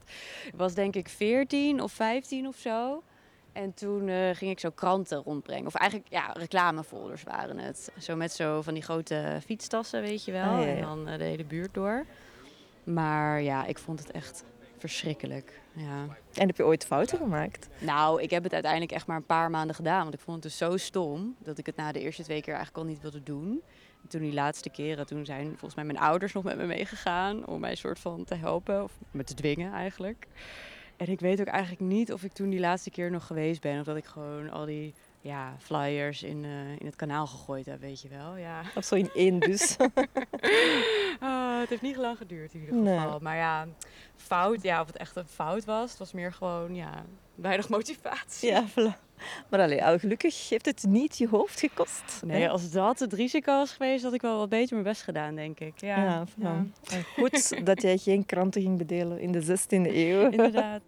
Ik 0.46 0.52
was 0.56 0.74
denk 0.74 0.94
ik 0.94 1.08
14 1.08 1.82
of 1.82 1.92
15 1.92 2.46
of 2.46 2.56
zo. 2.56 3.02
En 3.52 3.74
toen 3.74 4.08
eh, 4.08 4.30
ging 4.34 4.50
ik 4.50 4.60
zo 4.60 4.70
kranten 4.70 5.22
rondbrengen. 5.22 5.66
Of 5.66 5.74
eigenlijk, 5.74 6.10
ja, 6.10 6.32
reclamefolders 6.32 7.22
waren 7.22 7.58
het. 7.58 7.92
Zo 7.98 8.16
met 8.16 8.32
zo 8.32 8.62
van 8.62 8.74
die 8.74 8.82
grote 8.82 9.38
fietstassen, 9.44 10.00
weet 10.00 10.24
je 10.24 10.32
wel. 10.32 10.42
Ah, 10.54 10.60
ja, 10.60 10.66
ja. 10.66 10.74
En 10.74 10.80
dan 10.82 11.08
eh, 11.08 11.18
de 11.18 11.24
hele 11.24 11.44
buurt 11.44 11.74
door. 11.74 12.04
Maar 12.92 13.42
ja, 13.42 13.64
ik 13.64 13.78
vond 13.78 13.98
het 13.98 14.10
echt 14.10 14.44
verschrikkelijk. 14.78 15.60
Ja. 15.72 16.06
En 16.34 16.46
heb 16.46 16.56
je 16.56 16.64
ooit 16.64 16.86
fouten 16.86 17.18
gemaakt? 17.18 17.68
Nou, 17.78 18.22
ik 18.22 18.30
heb 18.30 18.42
het 18.42 18.52
uiteindelijk 18.52 18.92
echt 18.92 19.06
maar 19.06 19.16
een 19.16 19.26
paar 19.26 19.50
maanden 19.50 19.76
gedaan. 19.76 20.02
Want 20.02 20.14
ik 20.14 20.20
vond 20.20 20.36
het 20.36 20.42
dus 20.42 20.56
zo 20.56 20.76
stom 20.76 21.36
dat 21.38 21.58
ik 21.58 21.66
het 21.66 21.76
na 21.76 21.92
de 21.92 22.00
eerste 22.00 22.22
twee 22.22 22.40
keer 22.40 22.54
eigenlijk 22.54 22.84
al 22.84 22.92
niet 22.92 23.00
wilde 23.00 23.22
doen. 23.22 23.62
En 24.02 24.08
toen 24.08 24.20
die 24.20 24.32
laatste 24.32 24.70
keren, 24.70 25.06
toen 25.06 25.24
zijn 25.24 25.48
volgens 25.48 25.74
mij 25.74 25.84
mijn 25.84 25.98
ouders 25.98 26.32
nog 26.32 26.44
met 26.44 26.56
me 26.56 26.66
meegegaan 26.66 27.46
om 27.46 27.60
mij 27.60 27.74
soort 27.74 27.98
van 27.98 28.24
te 28.24 28.34
helpen. 28.34 28.82
Of 28.82 28.92
me 29.10 29.24
te 29.24 29.34
dwingen 29.34 29.72
eigenlijk. 29.72 30.26
En 30.96 31.08
ik 31.08 31.20
weet 31.20 31.40
ook 31.40 31.46
eigenlijk 31.46 31.80
niet 31.80 32.12
of 32.12 32.22
ik 32.22 32.32
toen 32.32 32.50
die 32.50 32.60
laatste 32.60 32.90
keer 32.90 33.10
nog 33.10 33.26
geweest 33.26 33.60
ben. 33.60 33.78
Of 33.78 33.86
dat 33.86 33.96
ik 33.96 34.04
gewoon 34.04 34.50
al 34.50 34.66
die 34.66 34.94
ja, 35.20 35.56
flyers 35.58 36.22
in, 36.22 36.44
eh, 36.44 36.70
in 36.78 36.86
het 36.86 36.96
kanaal 36.96 37.26
gegooid 37.26 37.66
heb, 37.66 37.80
weet 37.80 38.00
je 38.00 38.08
wel. 38.08 38.36
Ja. 38.36 38.62
Of 38.74 38.84
zo 38.84 38.94
in? 38.94 39.42
Ah, 41.20 41.47
Nou, 41.58 41.70
het 41.70 41.80
heeft 41.80 41.94
niet 41.94 42.04
lang 42.04 42.16
geduurd 42.16 42.54
in 42.54 42.60
ieder 42.60 42.74
geval. 42.74 43.10
Nee. 43.10 43.20
Maar 43.20 43.36
ja, 43.36 43.66
fout, 44.16 44.62
ja, 44.62 44.80
of 44.80 44.86
het 44.86 44.96
echt 44.96 45.16
een 45.16 45.26
fout 45.26 45.64
was, 45.64 45.90
het 45.90 45.98
was 45.98 46.12
meer 46.12 46.32
gewoon, 46.32 46.74
ja, 46.74 47.04
weinig 47.34 47.68
motivatie. 47.68 48.50
Ja, 48.50 48.64
voilà. 48.68 49.06
Maar 49.50 49.60
allee, 49.60 49.84
al 49.84 49.98
gelukkig 49.98 50.48
heeft 50.48 50.66
het 50.66 50.84
niet 50.88 51.18
je 51.18 51.28
hoofd 51.28 51.60
gekost. 51.60 52.22
Nee, 52.24 52.42
hè? 52.42 52.48
als 52.48 52.70
dat 52.70 52.98
het 52.98 53.12
risico 53.12 53.52
was 53.52 53.72
geweest, 53.72 54.04
had 54.04 54.12
ik 54.12 54.20
wel 54.20 54.38
wat 54.38 54.48
beter 54.48 54.72
mijn 54.72 54.88
best 54.88 55.02
gedaan, 55.02 55.34
denk 55.34 55.60
ik. 55.60 55.80
Ja, 55.80 55.96
Ja, 55.96 56.24
ja. 56.36 56.64
Goed 57.16 57.54
dat 57.66 57.82
jij 57.82 57.96
geen 57.96 58.26
kranten 58.26 58.62
ging 58.62 58.78
bedelen 58.78 59.20
in 59.20 59.32
de 59.32 59.42
16e 59.42 59.66
eeuw. 59.68 60.30
inderdaad. 60.30 60.82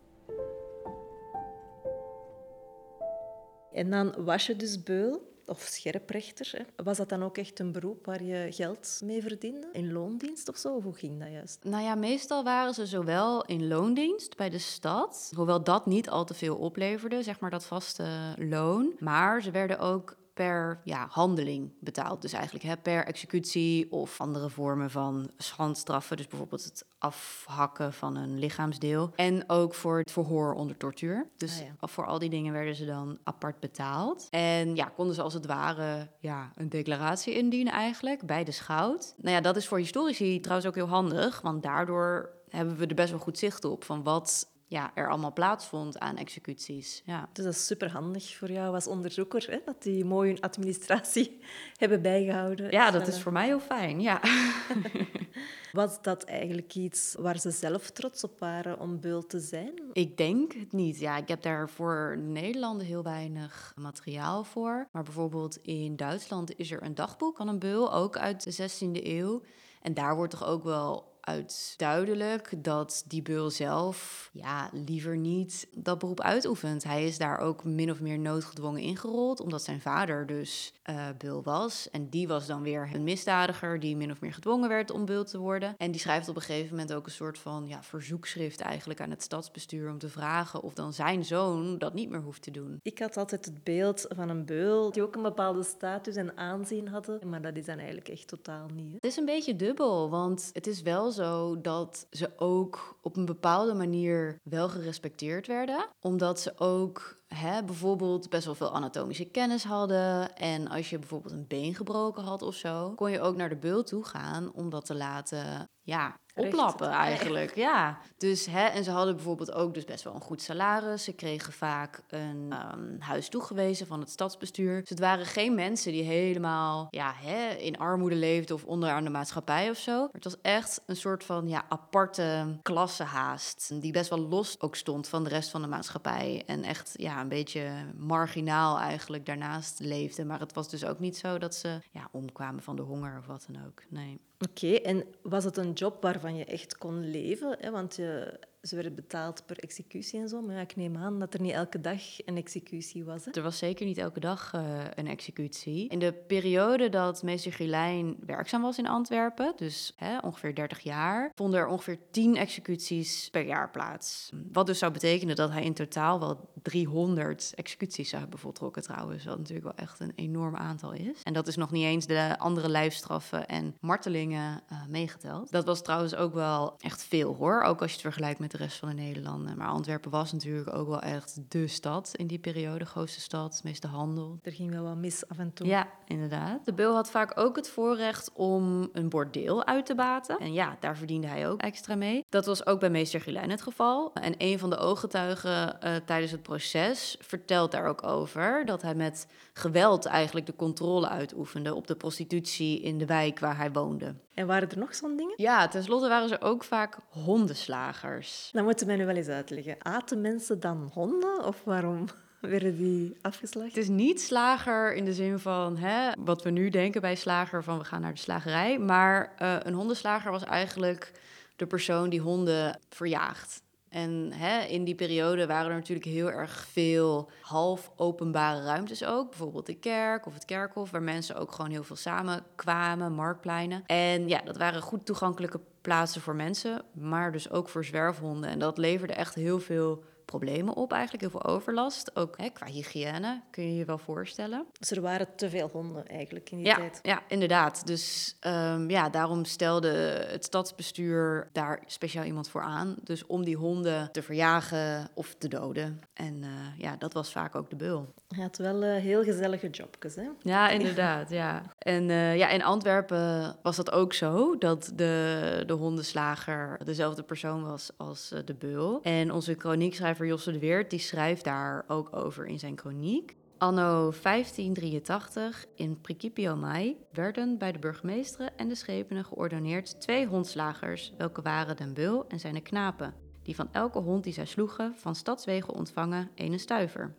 En 3.72 3.90
dan 3.90 4.14
was 4.24 4.46
je 4.46 4.56
dus 4.56 4.82
beul 4.82 5.29
of 5.50 5.60
scherprechter. 5.60 6.66
Was 6.84 6.96
dat 6.96 7.08
dan 7.08 7.22
ook 7.22 7.38
echt 7.38 7.58
een 7.58 7.72
beroep 7.72 8.06
waar 8.06 8.22
je 8.22 8.46
geld 8.50 9.00
mee 9.04 9.22
verdiende? 9.22 9.68
In 9.72 9.92
loondienst 9.92 10.48
of 10.48 10.56
zo? 10.56 10.80
Hoe 10.82 10.94
ging 10.94 11.20
dat 11.20 11.30
juist? 11.32 11.58
Nou 11.62 11.82
ja, 11.84 11.94
meestal 11.94 12.44
waren 12.44 12.74
ze 12.74 12.86
zowel 12.86 13.44
in 13.44 13.68
loondienst 13.68 14.36
bij 14.36 14.50
de 14.50 14.58
stad, 14.58 15.32
hoewel 15.36 15.62
dat 15.64 15.86
niet 15.86 16.10
al 16.10 16.24
te 16.24 16.34
veel 16.34 16.56
opleverde, 16.56 17.22
zeg 17.22 17.40
maar 17.40 17.50
dat 17.50 17.64
vaste 17.64 18.34
loon. 18.36 18.92
Maar 18.98 19.42
ze 19.42 19.50
werden 19.50 19.78
ook 19.78 20.16
per 20.40 20.80
ja, 20.84 21.06
handeling 21.10 21.72
betaald. 21.80 22.22
Dus 22.22 22.32
eigenlijk 22.32 22.64
hè, 22.64 22.76
per 22.76 23.04
executie 23.04 23.92
of 23.92 24.20
andere 24.20 24.48
vormen 24.50 24.90
van 24.90 25.30
schandstraffen. 25.36 26.16
Dus 26.16 26.26
bijvoorbeeld 26.26 26.64
het 26.64 26.84
afhakken 26.98 27.92
van 27.92 28.16
een 28.16 28.38
lichaamsdeel. 28.38 29.12
En 29.14 29.44
ook 29.46 29.74
voor 29.74 29.98
het 29.98 30.10
verhoor 30.10 30.54
onder 30.54 30.76
tortuur. 30.76 31.28
Dus 31.36 31.60
Ah, 31.60 31.66
ja. 31.66 31.88
voor 31.88 32.06
al 32.06 32.18
die 32.18 32.30
dingen 32.30 32.52
werden 32.52 32.74
ze 32.74 32.84
dan 32.84 33.18
apart 33.24 33.60
betaald. 33.60 34.26
En 34.30 34.76
ja, 34.76 34.84
konden 34.84 35.14
ze 35.14 35.22
als 35.22 35.34
het 35.34 35.46
ware 35.46 36.08
ja, 36.20 36.52
een 36.54 36.68
declaratie 36.68 37.34
indienen 37.34 37.72
eigenlijk 37.72 38.26
bij 38.26 38.44
de 38.44 38.52
schout. 38.52 39.14
Nou 39.16 39.34
ja, 39.34 39.40
dat 39.40 39.56
is 39.56 39.68
voor 39.68 39.78
historici 39.78 40.40
trouwens 40.40 40.68
ook 40.68 40.74
heel 40.74 40.88
handig. 40.88 41.40
Want 41.40 41.62
daardoor 41.62 42.30
hebben 42.48 42.76
we 42.76 42.86
er 42.86 42.94
best 42.94 43.10
wel 43.10 43.20
goed 43.20 43.38
zicht 43.38 43.64
op 43.64 43.84
van 43.84 44.02
wat 44.02 44.48
ja, 44.70 44.90
er 44.94 45.08
allemaal 45.08 45.32
plaatsvond 45.32 45.98
aan 45.98 46.16
executies. 46.16 47.02
Ja. 47.04 47.28
Dus 47.32 47.44
dat 47.44 47.54
is 47.54 47.66
superhandig 47.66 48.36
voor 48.36 48.50
jou 48.50 48.74
als 48.74 48.86
onderzoeker, 48.86 49.50
hè? 49.50 49.58
dat 49.64 49.82
die 49.82 50.04
mooi 50.04 50.30
hun 50.30 50.40
administratie 50.40 51.40
hebben 51.82 52.02
bijgehouden. 52.02 52.70
ja, 52.70 52.90
dat 52.90 53.06
is 53.06 53.22
voor 53.22 53.32
mij 53.32 53.46
heel 53.46 53.60
fijn. 53.60 54.00
Ja. 54.00 54.20
Was 55.72 56.02
dat 56.02 56.24
eigenlijk 56.24 56.74
iets 56.74 57.14
waar 57.18 57.38
ze 57.38 57.50
zelf 57.50 57.90
trots 57.90 58.24
op 58.24 58.38
waren 58.38 58.80
om 58.80 59.00
beul 59.00 59.26
te 59.26 59.40
zijn? 59.40 59.72
Ik 59.92 60.16
denk 60.16 60.52
het 60.52 60.72
niet. 60.72 60.98
Ja, 60.98 61.16
ik 61.16 61.28
heb 61.28 61.42
daar 61.42 61.68
voor 61.68 62.18
Nederland 62.18 62.82
heel 62.82 63.02
weinig 63.02 63.72
materiaal 63.76 64.44
voor. 64.44 64.88
Maar 64.92 65.02
bijvoorbeeld 65.02 65.58
in 65.62 65.96
Duitsland 65.96 66.58
is 66.58 66.70
er 66.70 66.82
een 66.82 66.94
dagboek 66.94 67.36
van 67.36 67.48
een 67.48 67.58
beul, 67.58 67.94
ook 67.94 68.16
uit 68.16 68.44
de 68.44 68.70
16e 68.70 69.04
eeuw. 69.04 69.42
En 69.82 69.94
daar 69.94 70.16
wordt 70.16 70.30
toch 70.30 70.44
ook 70.44 70.64
wel 70.64 71.18
uit 71.30 71.74
duidelijk 71.76 72.52
dat 72.64 73.04
die 73.06 73.22
beul 73.22 73.50
zelf 73.50 74.30
ja, 74.32 74.70
liever 74.72 75.16
niet 75.16 75.68
dat 75.74 75.98
beroep 75.98 76.20
uitoefent. 76.20 76.84
Hij 76.84 77.06
is 77.06 77.18
daar 77.18 77.38
ook 77.38 77.64
min 77.64 77.90
of 77.90 78.00
meer 78.00 78.18
noodgedwongen 78.18 78.80
ingerold, 78.80 79.40
omdat 79.40 79.62
zijn 79.62 79.80
vader 79.80 80.26
dus 80.26 80.72
eh 80.82 81.08
beul 81.18 81.42
was. 81.42 81.90
En 81.90 82.08
die 82.08 82.28
was 82.28 82.46
dan 82.46 82.62
weer 82.62 82.90
een 82.94 83.04
misdadiger 83.04 83.80
die 83.80 83.96
min 83.96 84.10
of 84.10 84.20
meer 84.20 84.32
gedwongen 84.32 84.68
werd 84.68 84.90
om 84.90 85.04
beul 85.04 85.24
te 85.24 85.38
worden. 85.38 85.74
En 85.76 85.90
die 85.90 86.00
schrijft 86.00 86.28
op 86.28 86.36
een 86.36 86.42
gegeven 86.42 86.70
moment 86.70 86.92
ook 86.92 87.06
een 87.06 87.12
soort 87.12 87.38
van 87.38 87.66
ja, 87.68 87.82
verzoekschrift 87.82 88.60
eigenlijk 88.60 89.00
aan 89.00 89.10
het 89.10 89.22
stadsbestuur 89.22 89.90
om 89.90 89.98
te 89.98 90.08
vragen 90.08 90.62
of 90.62 90.74
dan 90.74 90.92
zijn 90.92 91.24
zoon 91.24 91.78
dat 91.78 91.94
niet 91.94 92.10
meer 92.10 92.22
hoeft 92.22 92.42
te 92.42 92.50
doen. 92.50 92.78
Ik 92.82 92.98
had 92.98 93.16
altijd 93.16 93.44
het 93.44 93.64
beeld 93.64 94.06
van 94.08 94.28
een 94.28 94.44
beul 94.44 94.92
die 94.92 95.02
ook 95.02 95.14
een 95.16 95.22
bepaalde 95.22 95.62
status 95.62 96.16
en 96.16 96.36
aanzien 96.36 96.88
hadden, 96.88 97.28
maar 97.28 97.42
dat 97.42 97.56
is 97.56 97.64
dan 97.64 97.76
eigenlijk 97.76 98.08
echt 98.08 98.28
totaal 98.28 98.68
niet. 98.74 98.88
Hè? 98.88 98.94
Het 98.94 99.04
is 99.04 99.16
een 99.16 99.24
beetje 99.24 99.56
dubbel, 99.56 100.10
want 100.10 100.50
het 100.52 100.66
is 100.66 100.82
wel 100.82 101.10
zo 101.10 101.19
dat 101.62 102.06
ze 102.10 102.30
ook 102.36 102.98
op 103.02 103.16
een 103.16 103.24
bepaalde 103.24 103.74
manier 103.74 104.38
wel 104.42 104.68
gerespecteerd 104.68 105.46
werden. 105.46 105.86
Omdat 106.00 106.40
ze 106.40 106.58
ook 106.58 107.19
hè, 107.34 107.64
bijvoorbeeld 107.64 108.28
best 108.28 108.44
wel 108.44 108.54
veel 108.54 108.74
anatomische 108.74 109.24
kennis 109.24 109.64
hadden. 109.64 110.36
En 110.36 110.68
als 110.68 110.90
je 110.90 110.98
bijvoorbeeld 110.98 111.34
een 111.34 111.46
been 111.46 111.74
gebroken 111.74 112.22
had 112.22 112.42
of 112.42 112.54
zo, 112.54 112.92
kon 112.94 113.10
je 113.10 113.20
ook 113.20 113.36
naar 113.36 113.48
de 113.48 113.56
beul 113.56 113.82
toe 113.82 114.04
gaan 114.04 114.52
om 114.52 114.70
dat 114.70 114.84
te 114.84 114.94
laten 114.94 115.68
ja, 115.82 116.16
oplappen 116.34 116.88
eigenlijk. 116.88 117.54
Ja, 117.54 117.98
dus 118.16 118.46
hè, 118.46 118.66
en 118.66 118.84
ze 118.84 118.90
hadden 118.90 119.14
bijvoorbeeld 119.14 119.52
ook 119.52 119.74
dus 119.74 119.84
best 119.84 120.04
wel 120.04 120.14
een 120.14 120.20
goed 120.20 120.42
salaris. 120.42 121.04
Ze 121.04 121.12
kregen 121.12 121.52
vaak 121.52 122.02
een 122.08 122.46
ehm, 122.50 122.98
huis 122.98 123.28
toegewezen 123.28 123.86
van 123.86 124.00
het 124.00 124.10
stadsbestuur. 124.10 124.80
Dus 124.80 124.88
het 124.88 124.98
waren 124.98 125.26
geen 125.26 125.54
mensen 125.54 125.92
die 125.92 126.02
helemaal 126.02 126.86
ja, 126.90 127.12
hè, 127.16 127.54
in 127.54 127.78
armoede 127.78 128.14
leefden 128.14 128.56
of 128.56 128.64
onderaan 128.64 129.04
de 129.04 129.10
maatschappij 129.10 129.70
of 129.70 129.76
zo. 129.76 130.00
Maar 130.00 130.08
het 130.12 130.24
was 130.24 130.40
echt 130.42 130.82
een 130.86 130.96
soort 130.96 131.24
van 131.24 131.48
ja, 131.48 131.64
aparte 131.68 132.58
klasse 132.62 133.04
haast. 133.04 133.80
Die 133.80 133.92
best 133.92 134.10
wel 134.10 134.18
los 134.18 134.60
ook 134.60 134.76
stond 134.76 135.08
van 135.08 135.24
de 135.24 135.30
rest 135.30 135.50
van 135.50 135.62
de 135.62 135.68
maatschappij. 135.68 136.42
En 136.46 136.62
echt 136.62 136.92
ja, 136.96 137.19
een 137.20 137.28
beetje 137.28 137.70
marginaal 137.96 138.78
eigenlijk 138.78 139.26
daarnaast 139.26 139.80
leefde. 139.80 140.24
Maar 140.24 140.40
het 140.40 140.54
was 140.54 140.68
dus 140.68 140.84
ook 140.84 140.98
niet 140.98 141.16
zo 141.16 141.38
dat 141.38 141.54
ze 141.54 141.78
ja, 141.90 142.08
omkwamen 142.12 142.62
van 142.62 142.76
de 142.76 142.82
honger 142.82 143.18
of 143.18 143.26
wat 143.26 143.46
dan 143.50 143.66
ook. 143.66 143.82
Nee. 143.88 144.20
Oké, 144.38 144.74
en 144.74 145.04
was 145.22 145.44
het 145.44 145.56
een 145.56 145.72
job 145.72 146.02
waarvan 146.02 146.36
je 146.36 146.44
echt 146.44 146.78
kon 146.78 147.10
leven? 147.10 147.56
Hè? 147.60 147.70
Want 147.70 147.96
je, 147.96 148.40
ze 148.62 148.74
werden 148.74 148.94
betaald 148.94 149.46
per 149.46 149.58
executie 149.58 150.20
en 150.20 150.28
zo. 150.28 150.40
Maar 150.42 150.60
ik 150.60 150.76
neem 150.76 150.96
aan 150.96 151.18
dat 151.18 151.34
er 151.34 151.40
niet 151.40 151.52
elke 151.52 151.80
dag 151.80 152.00
een 152.24 152.36
executie 152.36 153.04
was. 153.04 153.24
Hè? 153.24 153.30
Er 153.30 153.42
was 153.42 153.58
zeker 153.58 153.86
niet 153.86 153.98
elke 153.98 154.20
dag 154.20 154.52
eh, 154.54 154.78
een 154.94 155.06
executie. 155.06 155.88
In 155.88 155.98
de 155.98 156.12
periode 156.12 156.88
dat 156.88 157.22
meester 157.22 157.52
Gilijn 157.52 158.16
werkzaam 158.26 158.62
was 158.62 158.78
in 158.78 158.86
Antwerpen, 158.86 159.52
dus 159.56 159.92
hè, 159.96 160.18
ongeveer 160.18 160.54
30 160.54 160.80
jaar, 160.80 161.32
vonden 161.34 161.60
er 161.60 161.66
ongeveer 161.66 161.98
10 162.10 162.36
executies 162.36 163.28
per 163.30 163.46
jaar 163.46 163.70
plaats. 163.70 164.30
Wat 164.52 164.66
dus 164.66 164.78
zou 164.78 164.92
betekenen 164.92 165.36
dat 165.36 165.50
hij 165.50 165.64
in 165.64 165.74
totaal 165.74 166.20
wel 166.20 166.50
300 166.62 167.52
executies 167.54 168.08
zou 168.08 168.22
hebben 168.22 168.40
voltrokken 168.40 168.82
trouwens, 168.82 169.24
wat 169.24 169.38
natuurlijk 169.38 169.66
wel 169.66 169.86
echt 169.86 170.00
een 170.00 170.12
enorm 170.14 170.56
aantal 170.56 170.92
is. 170.92 171.22
En 171.22 171.32
dat 171.32 171.46
is 171.46 171.56
nog 171.56 171.70
niet 171.70 171.84
eens 171.84 172.06
de 172.06 172.38
andere 172.38 172.68
lijfstraffen 172.68 173.46
en 173.46 173.76
martelingen 173.80 174.62
eh, 174.68 174.86
meegeteld. 174.88 175.50
Dat 175.50 175.64
was 175.64 175.82
trouwens 175.82 176.14
ook 176.14 176.34
wel 176.34 176.74
echt 176.78 177.02
veel 177.02 177.34
hoor, 177.34 177.62
ook 177.62 177.80
als 177.80 177.90
je 177.90 177.96
het 177.96 178.06
vergelijkt 178.06 178.38
met 178.38 178.49
de 178.50 178.56
rest 178.56 178.78
van 178.78 178.88
de 178.88 178.94
Nederlanden. 178.94 179.56
Maar 179.56 179.68
Antwerpen 179.68 180.10
was 180.10 180.32
natuurlijk 180.32 180.74
ook 180.74 180.88
wel 180.88 181.00
echt 181.00 181.38
de 181.48 181.66
stad 181.66 182.10
in 182.16 182.26
die 182.26 182.38
periode, 182.38 182.84
grootste 182.84 183.20
stad, 183.20 183.60
meeste 183.64 183.86
handel. 183.86 184.38
Er 184.42 184.52
ging 184.52 184.70
wel 184.70 184.82
wat 184.82 184.96
mis 184.96 185.28
af 185.28 185.38
en 185.38 185.52
toe. 185.52 185.66
Ja, 185.66 185.88
inderdaad. 186.06 186.64
De 186.64 186.74
beul 186.74 186.94
had 186.94 187.10
vaak 187.10 187.38
ook 187.38 187.56
het 187.56 187.68
voorrecht 187.68 188.30
om 188.32 188.88
een 188.92 189.08
bordeel 189.08 189.66
uit 189.66 189.86
te 189.86 189.94
baten. 189.94 190.38
En 190.38 190.52
ja, 190.52 190.76
daar 190.80 190.96
verdiende 190.96 191.26
hij 191.26 191.48
ook 191.48 191.60
extra 191.60 191.94
mee. 191.94 192.24
Dat 192.28 192.46
was 192.46 192.66
ook 192.66 192.80
bij 192.80 192.90
meester 192.90 193.20
Gilijn 193.20 193.50
het 193.50 193.62
geval. 193.62 194.12
En 194.12 194.34
een 194.38 194.58
van 194.58 194.70
de 194.70 194.76
ooggetuigen 194.76 195.80
eh, 195.80 195.96
tijdens 195.96 196.32
het 196.32 196.42
proces 196.42 197.16
vertelt 197.20 197.70
daar 197.70 197.86
ook 197.86 198.02
over... 198.02 198.64
dat 198.64 198.82
hij 198.82 198.94
met 198.94 199.26
geweld 199.52 200.06
eigenlijk 200.06 200.46
de 200.46 200.56
controle 200.56 201.08
uitoefende 201.08 201.74
op 201.74 201.86
de 201.86 201.96
prostitutie 201.96 202.80
in 202.80 202.98
de 202.98 203.06
wijk 203.06 203.38
waar 203.38 203.56
hij 203.56 203.72
woonde. 203.72 204.14
En 204.34 204.46
waren 204.46 204.70
er 204.70 204.78
nog 204.78 204.94
zo'n 204.94 205.16
dingen? 205.16 205.34
Ja, 205.36 205.68
tenslotte 205.68 206.08
waren 206.08 206.28
ze 206.28 206.40
ook 206.40 206.64
vaak 206.64 206.98
hondenslagers. 207.08 208.39
Dan 208.52 208.64
moeten 208.64 208.86
we 208.86 208.92
nu 208.92 209.06
wel 209.06 209.14
eens 209.14 209.28
uitleggen. 209.28 209.76
Aten 209.78 210.20
mensen 210.20 210.60
dan 210.60 210.90
honden? 210.92 211.44
Of 211.44 211.64
waarom 211.64 212.04
werden 212.40 212.76
die 212.76 213.16
afgeslacht? 213.20 213.68
Het 213.68 213.76
is 213.76 213.88
niet 213.88 214.20
slager 214.20 214.94
in 214.94 215.04
de 215.04 215.14
zin 215.14 215.38
van 215.38 215.76
hè, 215.76 216.12
wat 216.18 216.42
we 216.42 216.50
nu 216.50 216.70
denken 216.70 217.00
bij 217.00 217.14
slager 217.14 217.64
van 217.64 217.78
we 217.78 217.84
gaan 217.84 218.00
naar 218.00 218.12
de 218.12 218.18
slagerij. 218.18 218.78
Maar 218.78 219.32
eh, 219.38 219.56
een 219.62 219.74
hondenslager 219.74 220.30
was 220.30 220.44
eigenlijk 220.44 221.12
de 221.56 221.66
persoon 221.66 222.08
die 222.08 222.20
honden 222.20 222.78
verjaagt. 222.88 223.62
En 223.90 224.32
hè, 224.32 224.60
in 224.60 224.84
die 224.84 224.94
periode 224.94 225.46
waren 225.46 225.70
er 225.70 225.76
natuurlijk 225.76 226.06
heel 226.06 226.30
erg 226.30 226.66
veel 226.72 227.30
half 227.40 227.90
openbare 227.96 228.64
ruimtes 228.64 229.04
ook. 229.04 229.28
Bijvoorbeeld 229.28 229.66
de 229.66 229.74
kerk 229.74 230.26
of 230.26 230.34
het 230.34 230.44
kerkhof, 230.44 230.90
waar 230.90 231.02
mensen 231.02 231.36
ook 231.36 231.52
gewoon 231.52 231.70
heel 231.70 231.82
veel 231.82 231.96
samenkwamen, 231.96 233.12
marktpleinen. 233.12 233.82
En 233.86 234.28
ja, 234.28 234.40
dat 234.44 234.56
waren 234.56 234.82
goed 234.82 235.06
toegankelijke 235.06 235.60
plaatsen 235.80 236.20
voor 236.20 236.34
mensen, 236.34 236.82
maar 236.92 237.32
dus 237.32 237.50
ook 237.50 237.68
voor 237.68 237.84
zwerfhonden. 237.84 238.50
En 238.50 238.58
dat 238.58 238.78
leverde 238.78 239.14
echt 239.14 239.34
heel 239.34 239.60
veel 239.60 240.04
problemen 240.30 240.74
op 240.74 240.92
eigenlijk, 240.92 241.22
heel 241.22 241.40
veel 241.40 241.50
overlast. 241.54 242.16
Ook 242.16 242.34
hè, 242.38 242.48
qua 242.48 242.66
hygiëne, 242.66 243.40
kun 243.50 243.64
je 243.64 243.74
je 243.76 243.84
wel 243.84 243.98
voorstellen. 243.98 244.66
Dus 244.78 244.90
er 244.90 245.00
waren 245.00 245.26
te 245.36 245.50
veel 245.50 245.68
honden 245.72 246.06
eigenlijk 246.06 246.50
in 246.50 246.56
die 246.56 246.66
Ja, 246.66 246.74
tijd. 246.76 246.98
ja, 247.02 247.22
inderdaad. 247.28 247.86
Dus 247.86 248.36
ehm, 248.40 248.90
ja, 248.90 249.08
daarom 249.08 249.44
stelde 249.44 249.88
het 250.30 250.44
stadsbestuur 250.44 251.48
daar 251.52 251.82
speciaal 251.86 252.24
iemand 252.24 252.48
voor 252.48 252.62
aan. 252.62 252.94
Dus 253.02 253.26
om 253.26 253.44
die 253.44 253.56
honden 253.56 254.12
te 254.12 254.22
verjagen 254.22 255.08
of 255.14 255.34
te 255.38 255.48
doden. 255.48 256.00
En 256.14 256.42
eh, 256.42 256.48
ja, 256.78 256.96
dat 256.98 257.12
was 257.12 257.32
vaak 257.32 257.54
ook 257.54 257.70
de 257.70 257.76
beul. 257.76 258.14
Hij 258.28 258.42
had 258.42 258.56
wel 258.56 258.82
eh, 258.82 259.02
heel 259.02 259.22
gezellige 259.22 259.70
jobjes, 259.70 260.14
hè? 260.14 260.28
Ja, 260.42 260.68
inderdaad, 260.68 261.30
ja. 261.30 261.62
En 261.78 262.10
eh, 262.10 262.36
ja, 262.36 262.48
in 262.48 262.62
Antwerpen 262.62 263.56
was 263.62 263.76
dat 263.76 263.90
ook 263.92 264.12
zo, 264.12 264.58
dat 264.58 264.92
de, 264.94 265.62
de 265.66 265.72
hondenslager 265.72 266.78
dezelfde 266.84 267.22
persoon 267.22 267.62
was 267.64 267.90
als 267.96 268.32
de 268.44 268.54
beul. 268.54 269.00
En 269.02 269.32
onze 269.32 269.54
chroniekschrijver 269.58 270.19
Josse 270.26 270.52
de 270.52 270.58
Weert, 270.58 270.90
die 270.90 270.98
schrijft 270.98 271.44
daar 271.44 271.84
ook 271.88 272.16
over 272.16 272.46
in 272.46 272.58
zijn 272.58 272.78
chroniek. 272.78 273.36
Anno 273.58 274.12
1583 274.22 275.66
in 275.74 276.00
Principio 276.00 276.56
Mai 276.56 276.96
werden 277.12 277.58
bij 277.58 277.72
de 277.72 277.78
burgemeesteren 277.78 278.56
en 278.56 278.68
de 278.68 278.74
schepenen 278.74 279.24
geordoneerd 279.24 280.00
twee 280.00 280.26
hondslagers, 280.26 281.12
welke 281.18 281.42
waren 281.42 281.76
den 281.76 281.94
beul 281.94 282.24
en 282.28 282.40
zijn 282.40 282.62
knapen, 282.62 283.14
die 283.42 283.54
van 283.54 283.68
elke 283.72 283.98
hond 283.98 284.24
die 284.24 284.32
zij 284.32 284.46
sloegen 284.46 284.94
van 284.96 285.14
stadswegen 285.14 285.74
ontvangen 285.74 286.30
ene 286.34 286.58
stuiver. 286.58 287.14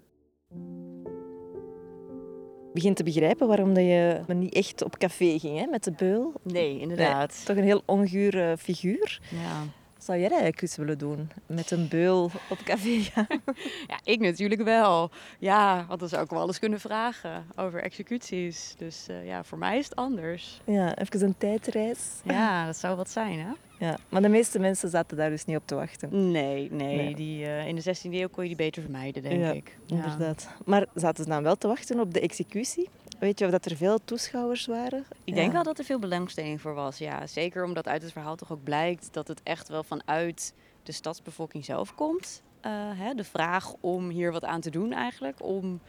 begin 2.74 2.94
te 2.94 3.04
begrijpen 3.04 3.48
waarom 3.48 3.74
dat 3.74 3.84
je 3.84 4.22
maar 4.28 4.36
niet 4.36 4.54
echt 4.54 4.84
op 4.84 4.98
café 4.98 5.40
ging 5.40 5.60
hè, 5.60 5.66
met 5.66 5.84
de 5.84 5.92
beul. 5.92 6.34
Nee, 6.44 6.80
inderdaad. 6.80 7.46
Toch 7.46 7.58
een 7.58 7.64
heel 7.64 7.84
ongure 7.86 8.58
figuur. 8.58 9.22
Ja. 9.30 9.64
Zou 10.04 10.20
jij 10.20 10.30
dat 10.30 10.40
eigenlijk 10.40 10.62
eens 10.62 10.76
willen 10.76 10.98
doen? 10.98 11.30
Met 11.46 11.72
een 11.72 11.88
beul 11.88 12.32
op 12.50 12.58
café 12.64 13.00
gaan? 13.00 13.28
ja, 13.88 14.00
ik 14.04 14.20
natuurlijk 14.20 14.64
wel. 14.64 15.10
Ja, 15.40 15.86
want 15.88 16.00
dan 16.00 16.10
zou 16.10 16.24
ik 16.24 16.30
wel 16.30 16.48
eens 16.48 16.60
kunnen 16.60 16.80
vragen 16.80 17.46
over 17.56 17.82
executies. 17.84 18.74
Dus 18.78 19.08
eh, 19.08 19.26
ja, 19.26 19.44
voor 19.44 19.58
mij 19.58 19.78
is 19.78 19.86
het 19.86 19.96
anders. 19.96 20.62
Ja, 20.66 20.98
even 20.98 21.22
een 21.22 21.38
tijdreis. 21.38 22.00
Ja, 22.24 22.66
dat 22.66 22.78
zou 22.78 22.96
wat 22.96 23.10
zijn, 23.10 23.40
hè? 23.40 23.52
Ja, 23.86 23.98
maar 24.10 24.22
de 24.22 24.30
meeste 24.30 24.60
mensen 24.60 24.90
zaten 24.90 25.18
daar 25.18 25.30
dus 25.30 25.46
niet 25.46 25.58
op 25.58 25.68
te 25.68 25.76
wachten. 25.76 26.32
Nee, 26.32 26.72
nee. 26.72 26.96
Nee. 26.96 27.16
Die, 27.16 27.46
eh, 27.46 27.68
in 27.68 27.76
de 27.76 27.82
16e 27.82 28.12
eeuw 28.14 28.30
kon 28.30 28.44
je 28.44 28.50
die 28.50 28.58
beter 28.58 28.82
vermijden, 28.82 29.24
denk 29.24 29.42
Ja, 29.42 29.52
ik. 29.52 29.78
Inderdaad. 29.88 30.50
Maar 30.66 30.86
zaten 30.94 31.24
ze 31.24 31.30
dan 31.30 31.44
wel 31.44 31.56
te 31.56 31.68
wachten 31.68 32.00
op 32.00 32.14
de 32.14 32.20
executie? 32.20 32.90
Weet 33.22 33.40
je 33.40 33.46
of 33.46 33.52
dat 33.52 33.66
er 33.66 33.76
veel 33.76 34.00
toeschouwers 34.06 34.66
waren? 34.66 35.06
Ik 35.24 35.34
denk 35.36 35.48
Ja. 35.48 35.54
wel 35.54 35.64
dat 35.64 35.80
er 35.80 35.86
veel 35.86 36.00
belangstelling 36.00 36.62
voor 36.62 36.74
was, 36.74 36.98
ja. 36.98 37.28
Zeker 37.28 37.64
omdat 37.64 37.88
uit 37.88 38.02
het 38.02 38.12
verhaal 38.12 38.36
toch 38.36 38.52
ook 38.52 38.64
blijkt 38.64 39.14
dat 39.14 39.28
het 39.28 39.44
echt 39.44 39.68
wel 39.70 39.84
vanuit 39.84 40.54
de 40.84 40.92
stadsbevolking 40.92 41.66
zelf 41.66 41.96
komt. 41.96 42.42
Eh, 42.62 42.72
hè, 42.74 43.14
de 43.14 43.24
vraag 43.24 43.74
om 43.80 44.10
hier 44.10 44.32
wat 44.32 44.46
aan 44.46 44.62
te 44.62 44.70
doen 44.70 44.94
eigenlijk, 44.94 45.44
om 45.44 45.80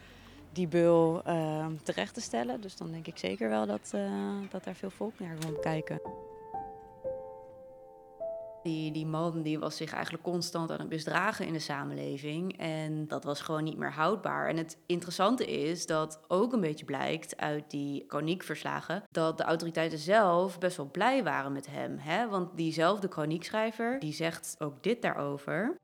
die 0.51 0.67
beul 0.67 1.21
eh, 1.23 1.65
terecht 1.83 2.13
te 2.13 2.21
stellen. 2.21 2.61
Dus 2.61 2.75
dan 2.77 2.91
denk 2.91 3.07
ik 3.07 3.17
zeker 3.17 3.49
wel 3.49 3.65
dat, 3.65 3.89
eh, 3.91 4.11
dat 4.49 4.63
daar 4.63 4.75
veel 4.75 4.89
volk 4.89 5.19
naar 5.19 5.35
komt 5.45 5.59
kijken. 5.59 6.01
Die, 8.63 8.91
die 8.91 9.05
man 9.05 9.41
die 9.41 9.59
was 9.59 9.77
zich 9.77 9.93
eigenlijk 9.93 10.23
constant 10.23 10.71
aan 10.71 10.79
het 10.79 10.89
misdragen 10.89 11.45
in 11.45 11.53
de 11.53 11.59
samenleving. 11.59 12.57
En 12.57 13.07
dat 13.07 13.23
was 13.23 13.41
gewoon 13.41 13.63
niet 13.63 13.77
meer 13.77 13.91
houdbaar. 13.91 14.47
En 14.47 14.57
het 14.57 14.77
interessante 14.85 15.45
is 15.45 15.85
dat 15.85 16.19
ook 16.27 16.53
een 16.53 16.61
beetje 16.61 16.85
blijkt 16.85 17.37
uit 17.37 17.71
die 17.71 18.05
kroniekverslagen... 18.05 19.03
dat 19.11 19.37
de 19.37 19.43
autoriteiten 19.43 19.97
zelf 19.97 20.59
best 20.59 20.77
wel 20.77 20.91
blij 20.91 21.23
waren 21.23 21.51
met 21.51 21.67
hem. 21.67 21.97
Hè? 21.97 22.27
Want 22.29 22.57
diezelfde 22.57 23.07
kroniekschrijver 23.07 23.99
die 23.99 24.13
zegt 24.13 24.55
ook 24.59 24.83
dit 24.83 25.01
daarover... 25.01 25.81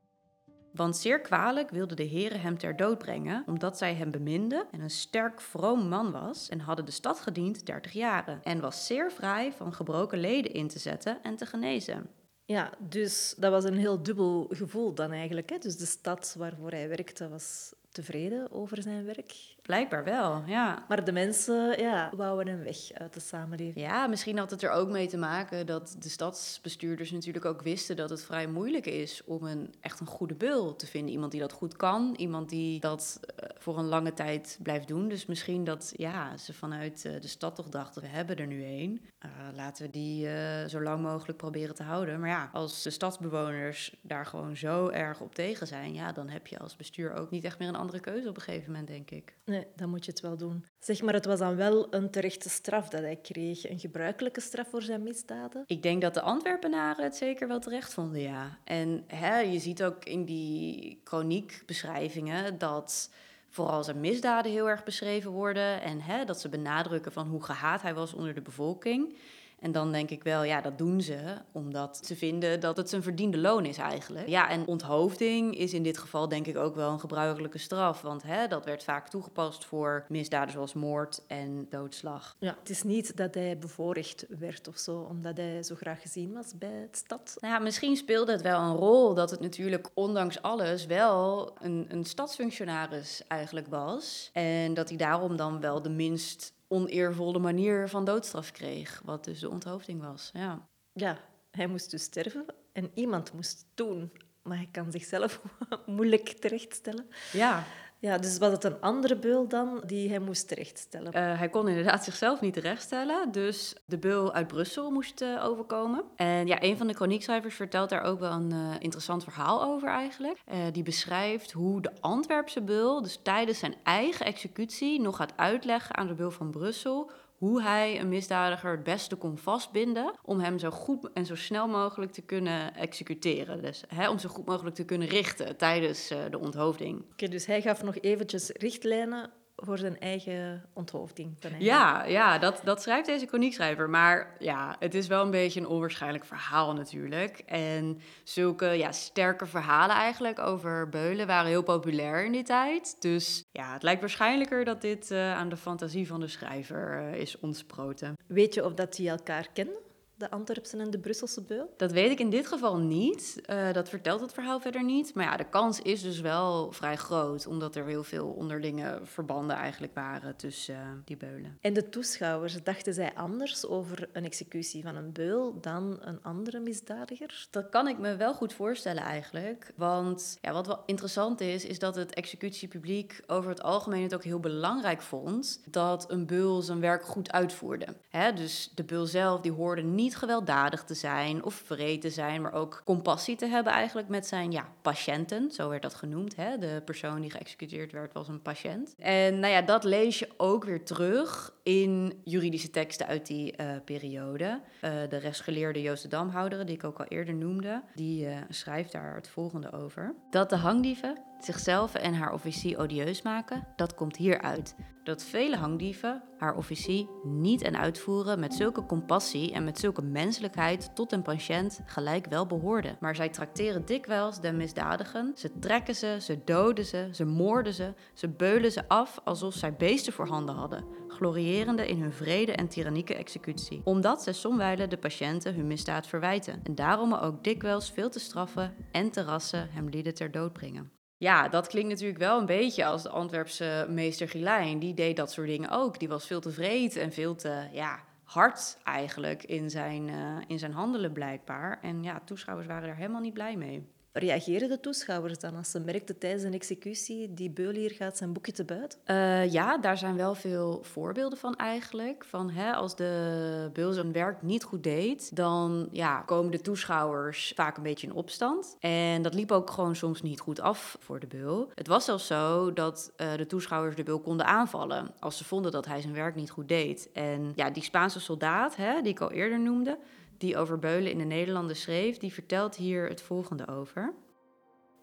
Want 0.72 0.96
zeer 0.96 1.20
kwalijk 1.20 1.70
wilden 1.70 1.96
de 1.96 2.02
heren 2.02 2.40
hem 2.40 2.58
ter 2.58 2.76
dood 2.76 2.98
brengen, 2.98 3.42
omdat 3.46 3.78
zij 3.78 3.94
hem 3.94 4.10
beminden 4.10 4.66
en 4.70 4.80
een 4.80 4.90
sterk 4.90 5.40
vroom 5.40 5.88
man 5.88 6.12
was 6.12 6.48
en 6.48 6.60
hadden 6.60 6.84
de 6.84 6.90
stad 6.90 7.20
gediend 7.20 7.66
30 7.66 7.92
jaren 7.92 8.40
en 8.42 8.60
was 8.60 8.86
zeer 8.86 9.12
vrij 9.12 9.52
van 9.52 9.72
gebroken 9.72 10.18
leden 10.18 10.52
in 10.52 10.68
te 10.68 10.78
zetten 10.78 11.22
en 11.22 11.36
te 11.36 11.46
genezen. 11.46 12.10
Ja, 12.50 12.72
dus 12.78 13.34
dat 13.36 13.50
was 13.50 13.64
een 13.64 13.78
heel 13.78 14.02
dubbel 14.02 14.46
gevoel 14.50 14.94
dan 14.94 15.12
eigenlijk. 15.12 15.50
Hè? 15.50 15.58
Dus 15.58 15.76
de 15.76 15.86
stad 15.86 16.34
waarvoor 16.38 16.70
hij 16.70 16.88
werkte 16.88 17.28
was 17.28 17.72
tevreden 17.92 18.52
over 18.52 18.82
zijn 18.82 19.04
werk. 19.04 19.34
Blijkbaar 19.62 20.04
wel, 20.04 20.42
ja. 20.46 20.84
Maar 20.88 21.04
de 21.04 21.12
mensen 21.12 21.80
ja, 21.80 22.10
wouden 22.16 22.46
hem 22.46 22.62
weg 22.62 22.92
uit 22.92 23.14
de 23.14 23.20
samenleving. 23.20 23.86
Ja, 23.86 24.06
misschien 24.06 24.38
had 24.38 24.50
het 24.50 24.62
er 24.62 24.70
ook 24.70 24.88
mee 24.88 25.06
te 25.06 25.16
maken 25.16 25.66
dat 25.66 25.96
de 25.98 26.08
stadsbestuurders 26.08 27.10
natuurlijk 27.10 27.44
ook 27.44 27.62
wisten 27.62 27.96
dat 27.96 28.10
het 28.10 28.24
vrij 28.24 28.46
moeilijk 28.46 28.86
is 28.86 29.22
om 29.24 29.44
een 29.44 29.74
echt 29.80 30.00
een 30.00 30.06
goede 30.06 30.34
beul 30.34 30.76
te 30.76 30.86
vinden. 30.86 31.12
Iemand 31.12 31.32
die 31.32 31.40
dat 31.40 31.52
goed 31.52 31.76
kan, 31.76 32.14
iemand 32.16 32.48
die 32.48 32.80
dat 32.80 33.20
eh, 33.36 33.48
voor 33.58 33.78
een 33.78 33.84
lange 33.84 34.12
tijd 34.12 34.58
blijft 34.62 34.88
doen. 34.88 35.08
Dus 35.08 35.26
misschien 35.26 35.64
dat 35.64 35.92
ja, 35.96 36.36
ze 36.36 36.52
vanuit 36.52 37.04
eh, 37.04 37.20
de 37.20 37.28
stad 37.28 37.54
toch 37.54 37.68
dachten, 37.68 38.02
we 38.02 38.08
hebben 38.08 38.36
er 38.36 38.46
nu 38.46 38.64
één. 38.64 39.00
Eh, 39.18 39.30
laten 39.54 39.84
we 39.84 39.90
die 39.90 40.28
zo 40.68 40.82
lang 40.82 41.02
mogelijk 41.02 41.38
proberen 41.38 41.74
te 41.74 41.82
houden. 41.82 42.20
Maar 42.20 42.28
ja, 42.28 42.50
als 42.52 42.82
de 42.82 42.90
stadsbewoners 42.90 43.96
daar 44.02 44.26
gewoon 44.26 44.56
zo 44.56 44.88
erg 44.88 45.20
op 45.20 45.34
tegen 45.34 45.66
zijn, 45.66 45.94
ja, 45.94 46.12
dan 46.12 46.28
heb 46.28 46.46
je 46.46 46.58
als 46.58 46.76
bestuur 46.76 47.14
ook 47.14 47.30
niet 47.30 47.44
echt 47.44 47.58
meer 47.58 47.68
een 47.68 47.76
andere 47.80 48.00
keuze 48.00 48.28
op 48.28 48.36
een 48.36 48.42
gegeven 48.42 48.70
moment, 48.70 48.88
denk 48.88 49.10
ik. 49.10 49.34
Nee, 49.44 49.66
dan 49.76 49.90
moet 49.90 50.04
je 50.04 50.10
het 50.10 50.20
wel 50.20 50.36
doen. 50.36 50.64
Zeg 50.78 51.02
maar, 51.02 51.14
het 51.14 51.24
was 51.24 51.38
dan 51.38 51.56
wel 51.56 51.94
een 51.94 52.10
terechte 52.10 52.48
straf 52.48 52.88
dat 52.88 53.00
hij 53.00 53.16
kreeg. 53.16 53.68
Een 53.68 53.78
gebruikelijke 53.78 54.40
straf 54.40 54.68
voor 54.68 54.82
zijn 54.82 55.02
misdaden. 55.02 55.64
Ik 55.66 55.82
denk 55.82 56.02
dat 56.02 56.14
de 56.14 56.20
Antwerpenaren 56.20 57.04
het 57.04 57.16
zeker 57.16 57.48
wel 57.48 57.60
terecht 57.60 57.94
vonden, 57.94 58.20
ja. 58.20 58.58
En 58.64 59.04
hè, 59.06 59.38
je 59.38 59.58
ziet 59.58 59.82
ook 59.82 60.04
in 60.04 60.24
die 60.24 61.00
chroniekbeschrijvingen 61.04 62.58
dat 62.58 63.10
vooral 63.48 63.84
zijn 63.84 64.00
misdaden 64.00 64.52
heel 64.52 64.68
erg 64.68 64.84
beschreven 64.84 65.30
worden. 65.30 65.82
En 65.82 66.00
hè, 66.00 66.24
dat 66.24 66.40
ze 66.40 66.48
benadrukken 66.48 67.12
van 67.12 67.26
hoe 67.28 67.44
gehaat 67.44 67.82
hij 67.82 67.94
was 67.94 68.14
onder 68.14 68.34
de 68.34 68.42
bevolking. 68.42 69.16
En 69.60 69.72
dan 69.72 69.92
denk 69.92 70.10
ik 70.10 70.22
wel, 70.22 70.42
ja, 70.42 70.60
dat 70.60 70.78
doen 70.78 71.00
ze 71.00 71.18
omdat 71.52 72.00
ze 72.06 72.16
vinden 72.16 72.60
dat 72.60 72.76
het 72.76 72.88
zijn 72.88 73.02
verdiende 73.02 73.38
loon 73.38 73.64
is 73.64 73.78
eigenlijk. 73.78 74.28
Ja, 74.28 74.48
en 74.48 74.66
onthoofding 74.66 75.56
is 75.56 75.72
in 75.72 75.82
dit 75.82 75.98
geval 75.98 76.28
denk 76.28 76.46
ik 76.46 76.56
ook 76.56 76.74
wel 76.74 76.92
een 76.92 77.00
gebruikelijke 77.00 77.58
straf. 77.58 78.02
Want 78.02 78.22
hè, 78.22 78.46
dat 78.46 78.64
werd 78.64 78.84
vaak 78.84 79.08
toegepast 79.08 79.64
voor 79.64 80.04
misdaden 80.08 80.52
zoals 80.52 80.72
moord 80.72 81.22
en 81.26 81.66
doodslag. 81.70 82.36
Ja, 82.38 82.56
het 82.58 82.70
is 82.70 82.82
niet 82.82 83.16
dat 83.16 83.34
hij 83.34 83.58
bevoorrecht 83.58 84.26
werd 84.38 84.68
of 84.68 84.78
zo, 84.78 85.06
omdat 85.10 85.36
hij 85.36 85.62
zo 85.62 85.74
graag 85.74 86.00
gezien 86.00 86.32
was 86.32 86.58
bij 86.58 86.86
het 86.88 86.96
stad. 86.96 87.36
Nou 87.40 87.54
ja, 87.54 87.60
misschien 87.60 87.96
speelde 87.96 88.32
het 88.32 88.42
wel 88.42 88.60
een 88.60 88.76
rol 88.76 89.14
dat 89.14 89.30
het 89.30 89.40
natuurlijk 89.40 89.90
ondanks 89.94 90.42
alles 90.42 90.86
wel 90.86 91.52
een, 91.60 91.86
een 91.88 92.04
stadsfunctionaris 92.04 93.22
eigenlijk 93.28 93.66
was. 93.66 94.30
En 94.32 94.74
dat 94.74 94.88
hij 94.88 94.98
daarom 94.98 95.36
dan 95.36 95.60
wel 95.60 95.82
de 95.82 95.90
minst 95.90 96.52
oneervolle 96.70 97.38
manier 97.38 97.88
van 97.88 98.04
doodstraf 98.04 98.50
kreeg. 98.50 99.02
Wat 99.04 99.24
dus 99.24 99.38
de 99.40 99.48
onthoofding 99.50 100.00
was, 100.00 100.30
ja. 100.32 100.68
Ja, 100.92 101.18
hij 101.50 101.66
moest 101.66 101.90
dus 101.90 102.02
sterven 102.02 102.44
en 102.72 102.90
iemand 102.94 103.32
moest 103.32 103.66
doen. 103.74 104.12
Maar 104.42 104.56
hij 104.56 104.68
kan 104.72 104.90
zichzelf 104.90 105.40
moeilijk 105.86 106.28
terechtstellen. 106.28 107.06
Ja, 107.32 107.64
Ja, 108.00 108.18
dus 108.18 108.38
was 108.38 108.52
het 108.52 108.64
een 108.64 108.80
andere 108.80 109.16
beul 109.16 109.48
dan 109.48 109.82
die 109.86 110.08
hij 110.08 110.18
moest 110.18 110.48
terechtstellen? 110.48 111.12
Eh, 111.12 111.38
hij 111.38 111.48
kon 111.48 111.68
inderdaad 111.68 112.04
zichzelf 112.04 112.40
niet 112.40 112.54
terechtstellen, 112.54 113.32
dus 113.32 113.74
de 113.84 113.98
beul 113.98 114.32
uit 114.32 114.46
Brussel 114.46 114.90
moest 114.90 115.20
eh, 115.20 115.44
overkomen. 115.44 116.04
En 116.16 116.46
ja, 116.46 116.62
een 116.62 116.76
van 116.76 116.86
de 116.86 116.94
chroniekschrijvers 116.94 117.54
vertelt 117.54 117.88
daar 117.88 118.02
ook 118.02 118.20
wel 118.20 118.32
een 118.32 118.52
eh, 118.52 118.74
interessant 118.78 119.24
verhaal 119.24 119.64
over 119.64 119.88
eigenlijk. 119.88 120.38
Die 120.72 120.82
beschrijft 120.82 121.52
hoe 121.52 121.80
de 121.80 121.90
Antwerpse 122.00 122.62
beul 122.62 123.02
dus 123.02 123.20
tijdens 123.22 123.58
zijn 123.58 123.74
eigen 123.82 124.26
executie 124.26 125.00
nog 125.00 125.16
gaat 125.16 125.32
uitleggen 125.36 125.96
aan 125.96 126.06
de 126.06 126.14
beul 126.14 126.30
van 126.30 126.50
Brussel 126.50 127.10
hoe 127.40 127.62
hij 127.62 128.00
een 128.00 128.08
misdadiger 128.08 128.70
het 128.70 128.82
beste 128.82 129.16
kon 129.16 129.38
vastbinden 129.38 130.14
om 130.22 130.40
hem 130.40 130.58
zo 130.58 130.70
goed 130.70 131.12
en 131.12 131.26
zo 131.26 131.34
snel 131.34 131.68
mogelijk 131.68 132.12
te 132.12 132.22
kunnen 132.22 132.74
executeren. 132.74 133.62
Dus 133.62 133.84
hè, 133.88 134.10
om 134.10 134.18
zo 134.18 134.28
goed 134.28 134.46
mogelijk 134.46 134.76
te 134.76 134.84
kunnen 134.84 135.08
richten 135.08 135.56
tijdens 135.56 136.10
eh, 136.10 136.18
de 136.30 136.38
onthoofding. 136.38 137.04
Oké, 137.12 137.28
dus 137.28 137.46
hij 137.46 137.62
gaf 137.62 137.82
nog 137.82 137.98
eventjes 138.00 138.50
richtlijnen 138.50 139.30
voor 139.60 139.78
zijn 139.78 140.00
eigen 140.00 140.64
onthoofding. 140.72 141.36
Ja, 141.58 142.04
ja 142.04 142.38
dat, 142.38 142.60
dat 142.64 142.82
schrijft 142.82 143.06
deze 143.06 143.26
chroniekschrijver. 143.26 143.90
Maar 143.90 144.36
ja, 144.38 144.76
het 144.78 144.94
is 144.94 145.06
wel 145.06 145.24
een 145.24 145.30
beetje 145.30 145.60
een 145.60 145.66
onwaarschijnlijk 145.66 146.24
verhaal 146.24 146.72
natuurlijk. 146.72 147.38
En 147.46 148.00
zulke 148.24 148.66
ja, 148.66 148.92
sterke 148.92 149.46
verhalen 149.46 149.96
eigenlijk 149.96 150.38
over 150.38 150.88
beulen 150.88 151.26
waren 151.26 151.50
heel 151.50 151.62
populair 151.62 152.24
in 152.24 152.32
die 152.32 152.42
tijd. 152.42 152.96
Dus 153.00 153.44
ja, 153.52 153.72
het 153.72 153.82
lijkt 153.82 154.00
waarschijnlijker 154.00 154.64
dat 154.64 154.80
dit 154.80 155.10
eh, 155.10 155.36
aan 155.36 155.48
de 155.48 155.56
fantasie 155.56 156.06
van 156.06 156.20
de 156.20 156.28
schrijver 156.28 156.98
eh, 156.98 157.20
is 157.20 157.38
ontsproten. 157.38 158.14
Weet 158.26 158.54
je 158.54 158.64
of 158.64 158.74
dat 158.74 158.94
die 158.94 159.08
elkaar 159.08 159.48
kenden, 159.52 159.76
de 160.20 160.30
Antwerpse 160.30 160.76
en 160.76 160.90
de 160.90 160.98
Brusselse 160.98 161.42
beul? 161.42 161.74
Dat 161.76 161.92
weet 161.92 162.10
ik 162.10 162.20
in 162.20 162.30
dit 162.30 162.46
geval 162.46 162.78
niet. 162.78 163.40
Eh, 163.44 163.72
dat 163.72 163.88
vertelt 163.88 164.20
het 164.20 164.32
verhaal 164.32 164.60
verder 164.60 164.84
niet. 164.84 165.14
Maar 165.14 165.24
ja, 165.24 165.36
de 165.36 165.48
kans 165.48 165.82
is 165.82 166.02
dus 166.02 166.20
wel 166.20 166.72
vrij 166.72 166.96
groot, 166.96 167.46
omdat 167.46 167.76
er 167.76 167.86
heel 167.86 168.04
veel 168.04 168.28
onderlinge 168.28 169.00
verbanden 169.02 169.56
eigenlijk 169.56 169.94
waren 169.94 170.36
tussen 170.36 170.74
eh, 170.74 170.80
die 171.04 171.16
beulen. 171.16 171.58
En 171.60 171.72
de 171.72 171.88
toeschouwers, 171.88 172.62
dachten 172.62 172.94
zij 172.94 173.14
anders 173.14 173.66
over 173.66 174.08
een 174.12 174.24
executie 174.24 174.82
van 174.82 174.96
een 174.96 175.12
beul 175.12 175.60
dan 175.60 175.98
een 176.00 176.22
andere 176.22 176.60
misdadiger? 176.60 177.46
Dat 177.50 177.68
kan 177.68 177.88
ik 177.88 177.98
me 177.98 178.16
wel 178.16 178.34
goed 178.34 178.52
voorstellen 178.52 179.02
eigenlijk. 179.02 179.72
Want 179.76 180.38
ja, 180.40 180.52
wat 180.52 180.66
wel 180.66 180.82
interessant 180.86 181.40
is, 181.40 181.64
is 181.64 181.78
dat 181.78 181.94
het 181.94 182.14
executiepubliek 182.14 183.22
over 183.26 183.50
het 183.50 183.62
algemeen 183.62 184.02
het 184.02 184.14
ook 184.14 184.24
heel 184.24 184.40
belangrijk 184.40 185.02
vond 185.02 185.62
dat 185.64 186.10
een 186.10 186.26
beul 186.26 186.62
zijn 186.62 186.80
werk 186.80 187.04
goed 187.04 187.32
uitvoerde. 187.32 187.86
Hè, 188.08 188.32
dus 188.32 188.72
de 188.74 188.84
beul 188.84 189.06
zelf 189.06 189.40
die 189.40 189.52
hoorde 189.52 189.82
niet 189.82 190.09
gewelddadig 190.14 190.84
te 190.84 190.94
zijn 190.94 191.44
of 191.44 191.54
vreed 191.54 192.00
te 192.00 192.10
zijn, 192.10 192.42
maar 192.42 192.52
ook 192.52 192.82
compassie 192.84 193.36
te 193.36 193.46
hebben 193.46 193.72
eigenlijk 193.72 194.08
met 194.08 194.26
zijn 194.26 194.52
ja, 194.52 194.68
patiënten. 194.82 195.50
Zo 195.50 195.68
werd 195.68 195.82
dat 195.82 195.94
genoemd. 195.94 196.36
Hè? 196.36 196.58
De 196.58 196.82
persoon 196.84 197.20
die 197.20 197.30
geëxecuteerd 197.30 197.92
werd 197.92 198.12
was 198.12 198.28
een 198.28 198.42
patiënt. 198.42 198.94
En 198.98 199.38
nou 199.38 199.52
ja, 199.52 199.62
dat 199.62 199.84
lees 199.84 200.18
je 200.18 200.28
ook 200.36 200.64
weer 200.64 200.84
terug 200.84 201.54
in 201.62 202.20
juridische 202.24 202.70
teksten 202.70 203.06
uit 203.06 203.26
die 203.26 203.56
eh, 203.56 203.66
periode. 203.84 204.60
Eh, 204.80 204.92
de 205.08 205.16
rechtsgeleerde 205.16 205.82
Joost 205.82 206.02
de 206.02 206.08
Damhouder, 206.08 206.66
die 206.66 206.74
ik 206.74 206.84
ook 206.84 206.98
al 206.98 207.04
eerder 207.04 207.34
noemde, 207.34 207.82
die 207.94 208.26
eh, 208.26 208.36
schrijft 208.48 208.92
daar 208.92 209.14
het 209.14 209.28
volgende 209.28 209.72
over. 209.72 210.14
Dat 210.30 210.50
de 210.50 210.56
hangdieven 210.56 211.28
Zichzelf 211.40 211.94
en 211.94 212.14
haar 212.14 212.32
officie 212.32 212.78
odieus 212.78 213.22
maken, 213.22 213.66
dat 213.76 213.94
komt 213.94 214.16
hieruit. 214.16 214.74
Dat 215.04 215.24
vele 215.24 215.56
hangdieven 215.56 216.22
haar 216.38 216.56
officie 216.56 217.08
niet 217.22 217.62
en 217.62 217.78
uitvoeren 217.78 218.40
met 218.40 218.54
zulke 218.54 218.86
compassie 218.86 219.52
en 219.52 219.64
met 219.64 219.78
zulke 219.78 220.02
menselijkheid 220.02 220.94
tot 220.94 221.12
een 221.12 221.22
patiënt 221.22 221.80
gelijk 221.84 222.26
wel 222.26 222.46
behoorde. 222.46 222.96
Maar 223.00 223.16
zij 223.16 223.28
trakteren 223.28 223.84
dikwijls 223.84 224.40
de 224.40 224.52
misdadigen, 224.52 225.32
ze 225.34 225.58
trekken 225.58 225.94
ze, 225.94 226.16
ze 226.20 226.40
doden 226.44 226.84
ze, 226.84 227.08
ze 227.12 227.24
moorden 227.24 227.74
ze, 227.74 227.94
ze 228.14 228.28
beulen 228.28 228.72
ze 228.72 228.88
af 228.88 229.20
alsof 229.24 229.54
zij 229.54 229.74
beesten 229.74 230.12
voor 230.12 230.28
handen 230.28 230.54
hadden, 230.54 230.84
glorierende 231.08 231.88
in 231.88 232.00
hun 232.00 232.12
vrede 232.12 232.52
en 232.52 232.68
tyrannieke 232.68 233.14
executie. 233.14 233.80
Omdat 233.84 234.22
zij 234.22 234.32
somwijlen 234.32 234.90
de 234.90 234.98
patiënten 234.98 235.54
hun 235.54 235.66
misdaad 235.66 236.06
verwijten 236.06 236.60
en 236.62 236.74
daarom 236.74 237.14
ook 237.14 237.44
dikwijls 237.44 237.90
veel 237.90 238.10
te 238.10 238.20
straffen 238.20 238.74
en 238.92 239.10
te 239.10 239.22
rassen 239.22 239.68
hem 239.70 239.88
lieden 239.88 240.14
ter 240.14 240.30
dood 240.30 240.52
brengen. 240.52 240.99
Ja, 241.20 241.48
dat 241.48 241.66
klinkt 241.66 241.88
natuurlijk 241.88 242.18
wel 242.18 242.38
een 242.38 242.46
beetje 242.46 242.84
als 242.84 243.02
de 243.02 243.08
Antwerpse 243.08 243.86
meester 243.88 244.28
Gilijn. 244.28 244.78
Die 244.78 244.94
deed 244.94 245.16
dat 245.16 245.32
soort 245.32 245.46
dingen 245.46 245.70
ook. 245.70 245.98
Die 245.98 246.08
was 246.08 246.26
veel 246.26 246.40
te 246.40 246.50
vreed 246.50 246.96
en 246.96 247.12
veel 247.12 247.34
te 247.34 247.68
ja, 247.72 248.00
hard 248.24 248.78
eigenlijk 248.84 249.44
in 249.44 249.70
zijn, 249.70 250.08
uh, 250.08 250.36
in 250.46 250.58
zijn 250.58 250.72
handelen 250.72 251.12
blijkbaar. 251.12 251.78
En 251.82 252.02
ja, 252.02 252.20
toeschouwers 252.24 252.66
waren 252.66 252.88
er 252.88 252.96
helemaal 252.96 253.20
niet 253.20 253.34
blij 253.34 253.56
mee. 253.56 253.88
Reageren 254.12 254.68
de 254.68 254.80
toeschouwers 254.80 255.38
dan 255.38 255.56
als 255.56 255.70
ze 255.70 255.80
merkten 255.80 256.18
tijdens 256.18 256.42
een 256.42 256.52
executie, 256.52 257.34
die 257.34 257.50
beul 257.50 257.72
hier 257.72 257.90
gaat 257.90 258.16
zijn 258.16 258.32
boekje 258.32 258.52
te 258.52 258.64
buiten? 258.64 258.98
Uh, 259.06 259.52
ja, 259.52 259.78
daar 259.78 259.98
zijn 259.98 260.16
wel 260.16 260.34
veel 260.34 260.78
voorbeelden 260.82 261.38
van 261.38 261.56
eigenlijk. 261.56 262.24
Van, 262.24 262.50
hè, 262.50 262.72
als 262.72 262.96
de 262.96 263.70
beul 263.72 263.92
zijn 263.92 264.12
werk 264.12 264.42
niet 264.42 264.64
goed 264.64 264.82
deed, 264.82 265.36
dan 265.36 265.88
ja, 265.90 266.20
komen 266.20 266.50
de 266.50 266.60
toeschouwers 266.60 267.52
vaak 267.54 267.76
een 267.76 267.82
beetje 267.82 268.06
in 268.06 268.12
opstand. 268.12 268.76
En 268.80 269.22
dat 269.22 269.34
liep 269.34 269.52
ook 269.52 269.70
gewoon 269.70 269.96
soms 269.96 270.22
niet 270.22 270.40
goed 270.40 270.60
af 270.60 270.96
voor 271.00 271.20
de 271.20 271.26
beul. 271.26 271.70
Het 271.74 271.86
was 271.86 272.04
zelfs 272.04 272.26
zo 272.26 272.72
dat 272.72 273.12
uh, 273.16 273.34
de 273.36 273.46
toeschouwers 273.46 273.96
de 273.96 274.02
beul 274.02 274.20
konden 274.20 274.46
aanvallen 274.46 275.10
als 275.18 275.36
ze 275.36 275.44
vonden 275.44 275.72
dat 275.72 275.86
hij 275.86 276.00
zijn 276.00 276.14
werk 276.14 276.34
niet 276.34 276.50
goed 276.50 276.68
deed. 276.68 277.08
En 277.12 277.52
ja, 277.54 277.70
die 277.70 277.82
Spaanse 277.82 278.20
soldaat, 278.20 278.76
hè, 278.76 279.02
die 279.02 279.12
ik 279.12 279.20
al 279.20 279.30
eerder 279.30 279.60
noemde, 279.60 279.98
die 280.40 280.56
over 280.56 280.78
Beulen 280.78 281.10
in 281.10 281.18
de 281.18 281.24
Nederlanden 281.24 281.76
schreef, 281.76 282.18
die 282.18 282.32
vertelt 282.32 282.76
hier 282.76 283.08
het 283.08 283.22
volgende 283.22 283.68
over. 283.68 284.14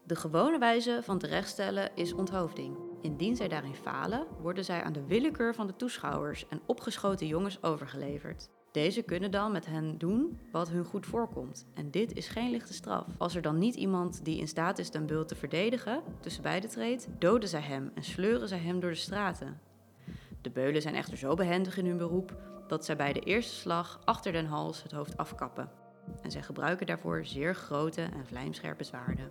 De 0.06 0.16
gewone 0.16 0.58
wijze 0.58 1.00
van 1.04 1.20
terechtstellen 1.20 1.92
is 1.96 2.14
onthoofding. 2.14 2.78
Indien 3.02 3.36
zij 3.36 3.48
daarin 3.48 3.76
falen, 3.76 4.28
worden 4.42 4.66
zij 4.66 4.84
aan 4.84 4.94
de 4.94 5.06
willekeur 5.06 5.56
van 5.56 5.68
de 5.68 5.76
toeschouwers 5.76 6.48
en 6.48 6.62
opgeschoten 6.66 7.28
jongens 7.28 7.64
overgeleverd. 7.64 8.50
Deze 8.72 9.02
kunnen 9.02 9.32
dan 9.32 9.52
met 9.52 9.66
hen 9.66 9.98
doen 9.98 10.40
wat 10.52 10.70
hun 10.70 10.86
goed 10.86 11.06
voorkomt. 11.06 11.68
En 11.74 11.92
dit 11.92 12.14
is 12.14 12.28
geen 12.28 12.52
lichte 12.52 12.74
straf. 12.74 13.06
Als 13.18 13.36
er 13.36 13.42
dan 13.42 13.58
niet 13.58 13.76
iemand 13.76 14.26
die 14.26 14.40
in 14.40 14.48
staat 14.48 14.80
is 14.80 14.92
den 14.92 15.06
beul 15.06 15.26
te 15.26 15.36
verdedigen, 15.36 16.04
tussen 16.20 16.44
beiden 16.44 16.70
treedt, 16.70 17.08
doden 17.20 17.50
zij 17.50 17.62
hem 17.62 17.92
en 17.94 18.04
sleuren 18.04 18.48
zij 18.48 18.60
hem 18.60 18.80
door 18.80 18.90
de 18.90 18.96
straten. 18.96 19.67
De 20.42 20.50
beulen 20.50 20.82
zijn 20.82 20.96
echter 20.96 21.18
zo 21.18 21.34
behendig 21.34 21.78
in 21.78 21.86
hun 21.86 21.98
beroep 21.98 22.36
dat 22.68 22.86
zij 22.86 22.96
bij 22.96 23.14
de 23.14 23.20
eerste 23.20 23.56
slag 23.56 24.02
achter 24.06 24.32
den 24.32 24.46
hals 24.46 24.84
het 24.84 24.92
hoofd 24.92 25.18
afkappen. 25.18 25.70
En 26.22 26.32
zij 26.32 26.42
gebruiken 26.42 26.86
daarvoor 26.86 27.26
zeer 27.26 27.56
grote 27.56 28.02
en 28.02 28.26
vlijmscherpe 28.26 28.84
zwaarden. 28.84 29.30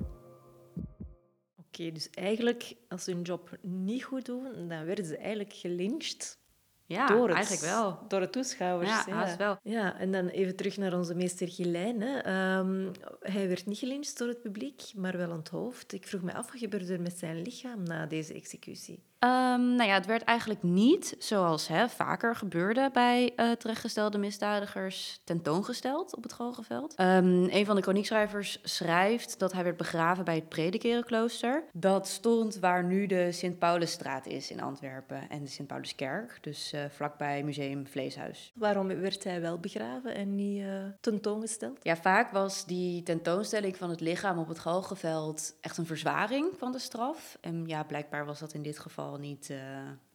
Oké, 1.56 1.92
dus 1.92 2.10
eigenlijk 2.10 2.76
als 2.88 3.04
ze 3.04 3.10
hun 3.10 3.22
job 3.22 3.50
niet 3.62 4.04
goed 4.04 4.24
doen, 4.24 4.68
dan 4.68 4.84
werden 4.84 5.04
ze 5.04 5.16
eigenlijk 5.16 5.52
gelyncht. 5.52 6.38
Ja, 6.86 7.06
door 7.06 7.28
het, 7.28 7.36
eigenlijk 7.36 7.66
wel. 7.66 7.98
Door 8.08 8.20
de 8.20 8.30
toeschouwers. 8.30 8.88
Ja, 8.88 9.12
haast 9.12 9.36
wel. 9.36 9.58
Ja, 9.62 9.98
en 9.98 10.12
dan 10.12 10.26
even 10.26 10.56
terug 10.56 10.76
naar 10.76 10.94
onze 10.94 11.14
meester 11.14 11.48
Gilijn. 11.48 12.00
Hè. 12.00 12.58
Um, 12.58 12.90
hij 13.20 13.48
werd 13.48 13.66
niet 13.66 13.78
gelyncht 13.78 14.18
door 14.18 14.28
het 14.28 14.40
publiek, 14.40 14.82
maar 14.94 15.16
wel 15.16 15.30
onthoofd. 15.30 15.92
Ik 15.92 16.06
vroeg 16.06 16.22
me 16.22 16.34
af, 16.34 16.50
wat 16.50 16.60
gebeurde 16.60 16.92
er 16.92 17.00
met 17.00 17.18
zijn 17.18 17.42
lichaam 17.42 17.82
na 17.82 18.06
deze 18.06 18.34
executie? 18.34 19.02
Um, 19.24 19.74
nou 19.74 19.88
ja, 19.88 19.94
het 19.94 20.06
werd 20.06 20.22
eigenlijk 20.22 20.62
niet, 20.62 21.16
zoals 21.18 21.68
hè, 21.68 21.88
vaker 21.88 22.36
gebeurde 22.36 22.90
bij 22.92 23.32
uh, 23.36 23.52
terechtgestelde 23.52 24.18
misdadigers, 24.18 25.20
tentoongesteld 25.24 26.16
op 26.16 26.22
het 26.22 26.32
Galgenveld. 26.32 27.00
Um, 27.00 27.48
een 27.50 27.66
van 27.66 27.76
de 27.76 27.82
kroniekschrijvers 27.82 28.58
schrijft 28.62 29.38
dat 29.38 29.52
hij 29.52 29.64
werd 29.64 29.76
begraven 29.76 30.24
bij 30.24 30.34
het 30.34 30.48
Predikerenklooster. 30.48 31.64
Dat 31.72 32.08
stond 32.08 32.58
waar 32.58 32.84
nu 32.84 33.06
de 33.06 33.32
Sint-Paulusstraat 33.32 34.26
is 34.26 34.50
in 34.50 34.60
Antwerpen 34.60 35.30
en 35.30 35.44
de 35.44 35.50
Sint-Pauluskerk, 35.50 36.38
dus 36.40 36.72
uh, 36.72 36.80
vlakbij 36.88 37.42
Museum 37.42 37.86
Vleeshuis. 37.86 38.52
Waarom 38.54 38.86
werd 38.86 39.24
hij 39.24 39.40
wel 39.40 39.58
begraven 39.58 40.14
en 40.14 40.34
niet 40.34 40.62
uh, 40.62 40.72
tentoongesteld? 41.00 41.78
Ja, 41.82 41.96
vaak 41.96 42.30
was 42.30 42.64
die 42.64 43.02
tentoonstelling 43.02 43.76
van 43.76 43.90
het 43.90 44.00
lichaam 44.00 44.38
op 44.38 44.48
het 44.48 44.58
Galgenveld 44.58 45.56
echt 45.60 45.78
een 45.78 45.86
verzwaring 45.86 46.52
van 46.58 46.72
de 46.72 46.78
straf. 46.78 47.38
En 47.40 47.66
ja, 47.66 47.82
blijkbaar 47.84 48.24
was 48.26 48.38
dat 48.38 48.52
in 48.52 48.62
dit 48.62 48.78
geval 48.78 49.04
niet 49.14 49.48
uh, 49.50 49.58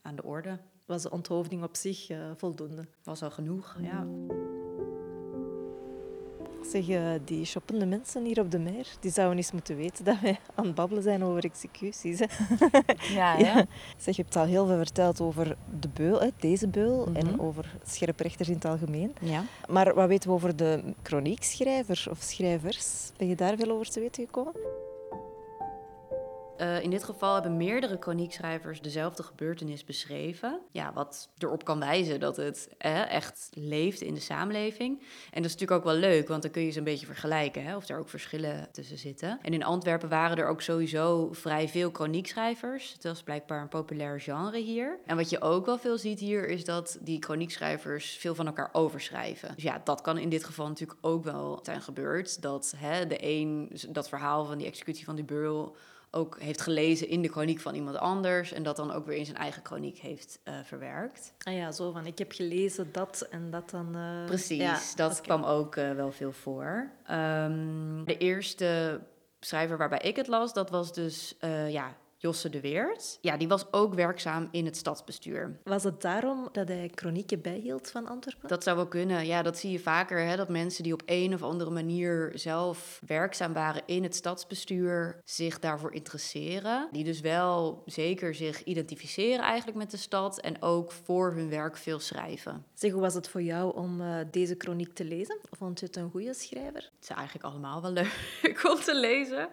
aan 0.01 0.15
de 0.15 0.23
orde. 0.23 0.60
Was 0.86 1.01
de 1.01 1.12
onthoofding 1.12 1.63
op 1.63 1.75
zich 1.75 2.10
uh, 2.10 2.17
voldoende? 2.38 2.88
Was 3.04 3.23
al 3.23 3.32
genoeg, 3.32 3.77
ja. 3.82 4.08
Zeg, 6.71 6.88
uh, 6.88 7.12
die 7.25 7.45
shoppende 7.45 7.86
mensen 7.86 8.25
hier 8.25 8.39
op 8.39 8.51
de 8.51 8.60
meer, 8.60 8.88
die 8.99 9.12
zouden 9.12 9.38
eens 9.38 9.51
moeten 9.51 9.75
weten 9.75 10.06
dat 10.06 10.19
wij 10.19 10.39
aan 10.56 10.65
het 10.65 10.75
babbelen 10.75 11.04
zijn 11.04 11.23
over 11.23 11.43
executies. 11.43 12.19
Hè? 12.19 12.25
Ja, 13.15 13.38
ja. 13.38 13.65
Zeg, 13.97 14.15
je 14.15 14.21
hebt 14.21 14.36
al 14.36 14.45
heel 14.45 14.65
veel 14.65 14.77
verteld 14.77 15.21
over 15.21 15.56
de 15.80 15.89
beul, 15.93 16.32
deze 16.39 16.67
beul, 16.67 17.06
mm 17.06 17.15
-hmm. 17.15 17.15
en 17.15 17.39
over 17.39 17.75
scherprechters 17.84 18.47
in 18.47 18.56
het 18.56 18.65
algemeen. 18.65 19.15
Ja. 19.21 19.43
Maar 19.67 19.93
wat 19.93 20.08
weten 20.08 20.30
we 20.30 20.36
over 20.36 20.56
de 20.56 20.84
chroniekschrijver 21.04 22.08
of 22.10 22.21
schrijvers? 22.21 23.12
Ben 23.17 23.27
je 23.27 23.36
daar 23.36 23.58
veel 23.58 23.71
over 23.71 23.89
te 23.89 23.99
weten 23.99 24.25
gekomen? 24.25 24.54
Uh, 26.62 26.84
in 26.84 26.89
dit 26.89 27.04
geval 27.04 27.34
hebben 27.34 27.58
meerdere 27.58 27.97
chroniekschrijvers 28.00 28.82
dezelfde 28.82 29.24
gebeurtenis 29.24 29.84
beschreven. 29.84 30.60
Ja, 30.71 30.93
wat 30.93 31.30
erop 31.38 31.65
kan 31.65 31.80
wijzen 31.80 32.19
dat 32.19 32.38
het 32.38 32.69
eh, 32.78 33.12
echt 33.12 33.50
leeft 33.54 34.02
in 34.02 34.13
de 34.13 34.19
samenleving. 34.19 35.00
En 35.00 35.41
dat 35.41 35.45
is 35.45 35.52
natuurlijk 35.52 35.71
ook 35.71 35.84
wel 35.84 36.10
leuk, 36.10 36.28
want 36.28 36.41
dan 36.41 36.52
kun 36.52 36.62
je 36.62 36.71
ze 36.71 36.78
een 36.78 36.84
beetje 36.84 37.06
vergelijken 37.06 37.63
hè, 37.63 37.76
of 37.76 37.89
er 37.89 38.00
ook 38.00 38.10
verschillen 38.10 38.67
tussen 38.71 38.97
zitten. 38.97 39.39
En 39.41 39.54
in 39.54 39.63
Antwerpen 39.63 40.10
waren 40.10 40.38
er 40.38 40.47
ook 40.47 40.62
sowieso 40.62 41.30
vrij 41.32 41.69
veel 41.69 41.89
chroniekschrijvers. 41.93 42.93
Het 42.93 43.04
was 43.04 43.24
blijkbaar 43.24 43.62
een 43.62 43.67
populair 43.67 44.19
genre 44.19 44.58
hier. 44.58 45.00
En 45.06 45.15
wat 45.15 45.30
je 45.30 45.41
ook 45.41 45.65
wel 45.65 45.78
veel 45.78 45.97
ziet 45.97 46.19
hier 46.19 46.47
is 46.47 46.65
dat 46.65 46.97
die 47.02 47.24
chroniekschrijvers 47.24 48.17
veel 48.17 48.36
van 48.36 48.45
elkaar 48.45 48.69
overschrijven. 48.71 49.56
Dus 49.56 49.63
ja, 49.63 49.82
dat 49.84 50.02
kan 50.02 50.17
in 50.17 50.30
dit 50.30 50.43
geval 50.43 50.67
natuurlijk 50.67 51.00
ook 51.02 51.24
wel 51.24 51.60
zijn 51.62 51.82
gebeurd. 51.82 52.41
Dat 52.41 52.74
hè, 52.78 53.08
de 53.08 53.26
een 53.26 53.71
dat 53.89 54.10
verhaal 54.10 54.45
van 54.45 54.58
die 54.58 54.67
executie 54.67 55.06
van 55.06 55.15
die 55.15 55.26
beul 55.26 55.76
ook 56.12 56.39
heeft 56.39 56.62
gelezen 56.62 57.08
in 57.08 57.21
de 57.21 57.28
chroniek 57.28 57.60
van 57.60 57.76
iemand 57.76 57.97
anders 57.97 58.52
en 58.52 58.63
dat 58.63 58.76
dan 58.76 58.91
ook 58.91 59.06
weer 59.06 59.17
in 59.17 59.26
zijn 59.26 59.38
eigen 59.38 59.65
chroniek 59.65 59.97
heeft 59.97 60.39
uh, 60.43 60.54
verwerkt. 60.63 61.34
Ah 61.43 61.54
ja, 61.54 61.71
zo 61.71 61.91
van 61.91 62.06
ik 62.06 62.17
heb 62.17 62.32
gelezen 62.32 62.91
dat 62.91 63.28
en 63.30 63.50
dat 63.50 63.69
dan. 63.69 63.97
Uh... 63.97 64.26
Precies, 64.26 64.58
ja, 64.58 64.80
dat 64.95 65.12
okay. 65.12 65.24
kwam 65.24 65.43
ook 65.43 65.76
uh, 65.76 65.91
wel 65.91 66.12
veel 66.12 66.32
voor. 66.32 66.91
Um, 67.12 68.06
de 68.06 68.17
eerste 68.17 69.00
schrijver 69.39 69.78
waarbij 69.78 70.00
ik 70.00 70.15
het 70.15 70.28
las, 70.28 70.54
dat 70.54 70.69
was 70.69 70.93
dus 70.93 71.38
ja, 71.67 71.95
Josse 72.21 72.49
de 72.49 72.62
Weert. 72.62 73.17
Ja, 73.21 73.38
die 73.38 73.47
was 73.47 73.73
ook 73.73 73.93
werkzaam 73.93 74.47
in 74.51 74.65
het 74.65 74.77
stadsbestuur. 74.77 75.60
Was 75.63 75.84
het 75.84 76.01
daarom 76.01 76.49
dat 76.51 76.67
hij 76.67 76.91
chronieken 76.95 77.41
bijhield 77.41 77.89
van 77.89 78.07
Antwerpen? 78.07 78.49
Dat 78.49 78.63
zou 78.63 78.75
wel 78.75 78.88
kunnen. 78.88 79.25
Ja, 79.25 79.41
dat 79.41 79.57
zie 79.57 79.71
je 79.71 79.79
vaker. 79.79 80.19
Hè, 80.19 80.36
dat 80.36 80.49
mensen 80.49 80.84
die 80.84 80.93
op 80.93 81.01
een 81.05 81.34
of 81.34 81.43
andere 81.43 81.71
manier 81.71 82.31
zelf 82.34 83.01
werkzaam 83.07 83.53
waren 83.53 83.81
in 83.86 84.03
het 84.03 84.15
stadsbestuur 84.15 85.21
zich 85.25 85.60
daarvoor 85.60 85.93
interesseren. 85.93 86.88
Die 86.91 87.03
dus 87.03 87.19
wel 87.19 87.84
zeker 87.86 88.36
zich 88.36 88.63
identificeren 88.63 89.45
eigenlijk 89.45 89.77
met 89.77 89.91
de 89.91 89.97
stad 89.97 90.39
en 90.39 90.62
ook 90.62 90.91
voor 90.91 91.34
hun 91.34 91.49
werk 91.49 91.77
veel 91.77 91.99
schrijven. 91.99 92.65
Zeg, 92.73 92.91
hoe 92.91 93.01
was 93.01 93.13
het 93.13 93.29
voor 93.29 93.41
jou 93.41 93.75
om 93.75 94.01
uh, 94.01 94.15
deze 94.31 94.55
chroniek 94.57 94.93
te 94.93 95.05
lezen? 95.05 95.38
Vond 95.51 95.79
je 95.79 95.86
het 95.86 95.95
een 95.95 96.12
goede 96.12 96.34
schrijver? 96.34 96.73
Het 96.73 97.10
is 97.10 97.10
eigenlijk 97.10 97.45
allemaal 97.45 97.81
wel 97.81 97.91
leuk 98.41 98.69
om 98.69 98.79
te 98.79 98.95
lezen. 98.95 99.49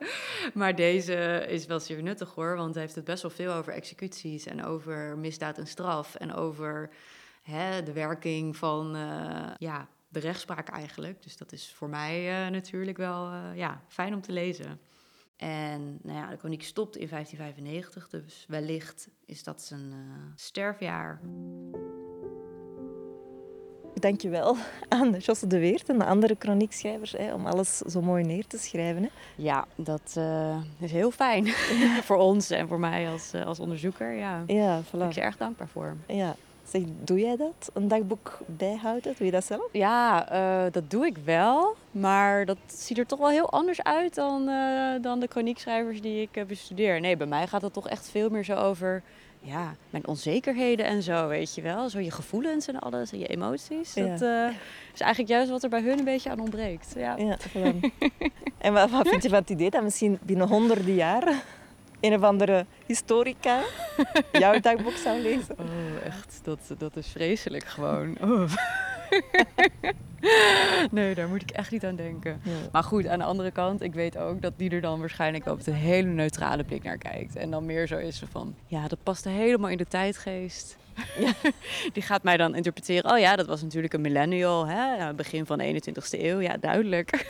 Maar 0.55 0.75
deze 0.75 1.47
is 1.49 1.67
wel 1.67 1.81
zeer 1.81 2.03
nuttig 2.03 2.35
hoor 2.35 2.57
want 2.59 2.75
hij 2.75 2.83
heeft 2.83 2.95
het 2.95 3.05
best 3.05 3.23
wel 3.23 3.31
veel 3.31 3.53
over 3.53 3.73
executies 3.73 4.47
en 4.47 4.65
over 4.65 5.19
misdaad 5.19 5.59
en 5.59 5.67
straf 5.67 6.15
en 6.15 6.33
over 6.35 6.91
hè, 7.43 7.83
de 7.83 7.93
werking 7.93 8.57
van 8.57 8.97
uh, 8.97 9.51
ja, 9.59 9.89
de 10.09 10.19
rechtspraak 10.19 10.69
eigenlijk. 10.69 11.23
Dus 11.23 11.37
dat 11.37 11.53
is 11.53 11.73
voor 11.75 11.89
mij 11.89 12.45
uh, 12.45 12.51
natuurlijk 12.51 12.97
wel 12.97 13.33
uh, 13.33 13.57
ja, 13.57 13.83
fijn 13.89 14.15
om 14.15 14.21
te 14.21 14.33
lezen. 14.33 14.81
En 15.37 15.99
nou 16.03 16.19
ja, 16.19 16.31
de 16.31 16.37
chroniek 16.37 16.63
stopt 16.63 16.97
in 16.97 17.09
1595, 17.09 18.09
dus 18.09 18.45
wellicht 18.49 19.09
is 19.25 19.43
dat 19.43 19.63
zijn 19.63 19.93
sterfjaar. 20.35 21.21
Dankjewel 24.01 24.57
aan 24.89 25.17
Josse 25.19 25.47
de 25.47 25.59
Weert 25.59 25.89
en 25.89 25.99
de 25.99 26.05
andere 26.05 26.37
chroniekschrijvers 26.39 27.13
hè, 27.13 27.35
om 27.35 27.47
alles 27.47 27.79
zo 27.79 28.01
mooi 28.01 28.25
neer 28.25 28.47
te 28.47 28.59
schrijven. 28.59 29.03
Hè. 29.03 29.09
Ja, 29.37 29.67
dat 29.75 30.15
uh, 30.19 30.57
is 30.79 30.93
heel 30.93 31.11
fijn 31.11 31.47
voor 32.09 32.17
ons 32.17 32.51
en 32.51 32.69
voor 32.69 32.81
mij 32.81 33.09
als, 33.09 33.35
uh, 33.35 33.47
als 33.47 33.61
onderzoeker. 33.61 34.13
Ja, 34.13 34.43
ja 34.47 34.81
voilà. 34.83 34.91
Daar 34.91 35.01
ben 35.01 35.11
ik 35.11 35.17
erg 35.17 35.37
dankbaar 35.37 35.69
voor. 35.69 35.97
Ja. 36.07 36.37
Zeg, 36.69 36.83
doe 37.05 37.21
jij 37.21 37.37
dat? 37.37 37.71
Een 37.75 37.89
dagboek 37.89 38.39
bijhouden? 38.47 39.15
Doe 39.17 39.27
je 39.27 39.33
dat 39.33 39.45
zelf? 39.45 39.69
Ja, 39.73 40.29
eh, 40.31 40.73
dat 40.73 40.91
doe 40.91 41.07
ik 41.07 41.17
wel. 41.25 41.77
Maar 41.91 42.45
dat 42.45 42.59
ziet 42.67 42.99
er 42.99 43.07
toch 43.07 43.19
wel 43.19 43.29
heel 43.29 43.51
anders 43.51 43.83
uit 43.83 44.15
dan, 44.15 44.49
eh, 44.49 45.03
dan 45.03 45.21
de 45.21 45.27
chroniekschrijvers 45.31 46.01
die 46.01 46.29
ik 46.31 46.47
bestudeer. 46.47 47.01
Nee, 47.01 47.17
bij 47.17 47.27
mij 47.27 47.47
gaat 47.47 47.63
het 47.63 47.73
toch 47.73 47.89
echt 47.89 48.09
veel 48.09 48.31
meer 48.31 48.45
zo 48.45 48.55
over 48.55 49.03
ja, 49.41 49.75
mijn 49.91 50.07
onzekerheden 50.07 50.87
en 50.87 51.03
zo, 51.03 51.29
weet 51.29 51.55
je 51.55 51.63
wel. 51.63 51.91
Zo 51.91 51.99
je 51.99 52.11
gevoelens 52.11 52.69
en 52.69 52.79
alles 52.79 53.13
en 53.13 53.19
je 53.19 53.27
emoties. 53.27 53.95
Ja. 53.95 54.07
Dat 54.07 54.23
eh, 54.23 54.49
is 54.95 55.01
eigenlijk 55.01 55.31
juist 55.31 55.51
wat 55.51 55.63
er 55.63 55.69
bij 55.69 55.83
hun 55.83 55.99
een 55.99 56.05
beetje 56.05 56.31
aan 56.31 56.41
ontbreekt. 56.41 56.93
Ja. 56.97 57.17
Ja. 57.17 57.37
En 58.59 58.73
wat, 58.73 58.91
wat 58.91 59.09
vind 59.09 59.23
je 59.23 59.29
van 59.29 59.39
het 59.39 59.51
idee 59.51 59.71
dat 59.71 59.83
misschien 59.83 60.19
binnen 60.23 60.49
honderden 60.49 60.95
jaren 60.95 61.41
een 62.01 62.15
of 62.15 62.23
andere 62.23 62.67
historica 62.87 63.61
jouw 64.33 64.61
dagboek 64.61 64.97
zou 64.97 65.21
lezen? 65.21 65.59
Oh, 65.59 65.67
echt, 66.07 66.41
dat, 66.43 66.59
dat 66.79 66.97
is 66.97 67.07
vreselijk 67.07 67.65
gewoon. 67.65 68.17
Oh. 68.21 68.53
nee, 70.91 71.15
daar 71.15 71.29
moet 71.29 71.43
ik 71.43 71.51
echt 71.51 71.71
niet 71.71 71.85
aan 71.85 71.97
denken. 71.97 72.41
Ja. 72.43 72.53
Maar 72.73 72.83
goed, 72.83 73.07
aan 73.07 73.19
de 73.19 73.25
andere 73.25 73.51
kant, 73.51 73.83
ik 73.83 73.95
weet 73.95 74.19
ook 74.19 74.43
dat 74.43 74.53
die 74.57 74.71
er 74.71 74.81
dan 74.81 75.01
waarschijnlijk 75.01 75.47
op 75.47 75.67
een 75.67 75.73
hele 75.75 76.09
neutrale 76.09 76.65
blik 76.65 76.83
naar 76.83 76.99
kijkt. 76.99 77.37
En 77.37 77.51
dan 77.51 77.67
meer 77.67 77.87
zo 77.87 77.97
is 77.97 78.23
van, 78.31 78.55
ja, 78.67 78.89
dat 78.89 78.99
past 79.03 79.25
helemaal 79.25 79.71
in 79.71 79.77
de 79.77 79.87
tijdgeest. 79.87 80.77
die 81.95 82.03
gaat 82.03 82.23
mij 82.23 82.37
dan 82.37 82.55
interpreteren, 82.55 83.13
oh 83.13 83.19
ja, 83.19 83.37
dat 83.37 83.47
was 83.47 83.63
natuurlijk 83.63 83.93
een 83.93 84.01
millennial, 84.01 84.67
hè? 84.67 85.15
begin 85.15 85.47
van 85.47 85.59
de 85.59 85.81
21ste 85.81 86.21
eeuw. 86.21 86.41
Ja, 86.41 86.57
duidelijk. 86.57 87.27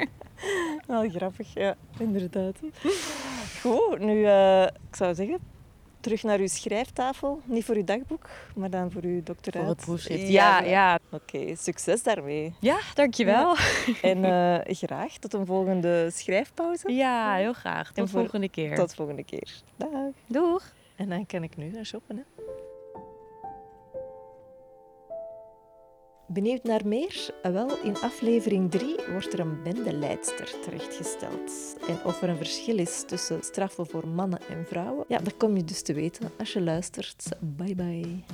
Wel 0.86 1.08
grappig, 1.10 1.54
ja, 1.54 1.76
inderdaad. 1.98 2.58
Goed, 3.60 3.98
nu, 3.98 4.24
eh, 4.24 4.62
ik 4.62 4.96
zou 4.96 5.14
zeggen, 5.14 5.38
terug 6.02 6.22
naar 6.22 6.38
uw 6.38 6.46
schrijftafel. 6.46 7.40
Niet 7.44 7.64
voor 7.64 7.74
uw 7.74 7.84
dagboek, 7.84 8.28
maar 8.54 8.70
dan 8.70 8.90
voor 8.90 9.02
uw 9.02 9.22
doctoraat. 9.22 9.62
Voor 9.62 9.72
het 9.72 9.84
proefschrift. 9.84 10.28
Ja, 10.28 10.60
Ja, 10.62 10.68
ja. 10.68 10.98
Oké, 11.10 11.56
succes 11.56 12.02
daarmee. 12.02 12.54
Ja, 12.60 12.78
dankjewel. 12.94 13.56
En 14.02 14.24
eh, 14.24 14.74
graag 14.76 15.16
tot 15.16 15.32
een 15.34 15.46
volgende 15.46 16.10
schrijfpauze. 16.12 16.92
Ja, 16.92 17.34
heel 17.34 17.52
graag. 17.52 17.92
Tot 17.92 18.04
de 18.06 18.12
volgende 18.12 18.48
keer. 18.48 18.74
Tot 18.74 18.94
volgende 18.94 19.24
keer. 19.24 19.60
Dag. 19.76 19.88
Doeg. 20.26 20.72
En 20.96 21.08
dan 21.08 21.26
kan 21.26 21.42
ik 21.42 21.56
nu 21.56 21.70
naar 21.70 21.84
shoppen. 21.86 22.16
Hè. 22.16 22.22
Benieuwd 26.32 26.62
naar 26.64 26.86
meer? 26.86 27.30
Wel, 27.42 27.78
in 27.82 27.96
aflevering 27.96 28.70
3 28.70 28.96
wordt 29.10 29.32
er 29.32 29.40
een 29.40 29.62
bendeleidster 29.62 30.60
terechtgesteld. 30.60 31.76
En 31.88 32.04
of 32.04 32.22
er 32.22 32.28
een 32.28 32.36
verschil 32.36 32.78
is 32.78 33.04
tussen 33.06 33.42
straffen 33.42 33.86
voor 33.86 34.08
mannen 34.08 34.40
en 34.48 34.66
vrouwen, 34.66 35.04
ja, 35.08 35.18
dat 35.18 35.36
kom 35.36 35.56
je 35.56 35.64
dus 35.64 35.82
te 35.82 35.92
weten 35.92 36.30
als 36.38 36.52
je 36.52 36.60
luistert. 36.60 37.28
Bye 37.40 37.74
bye. 37.74 38.24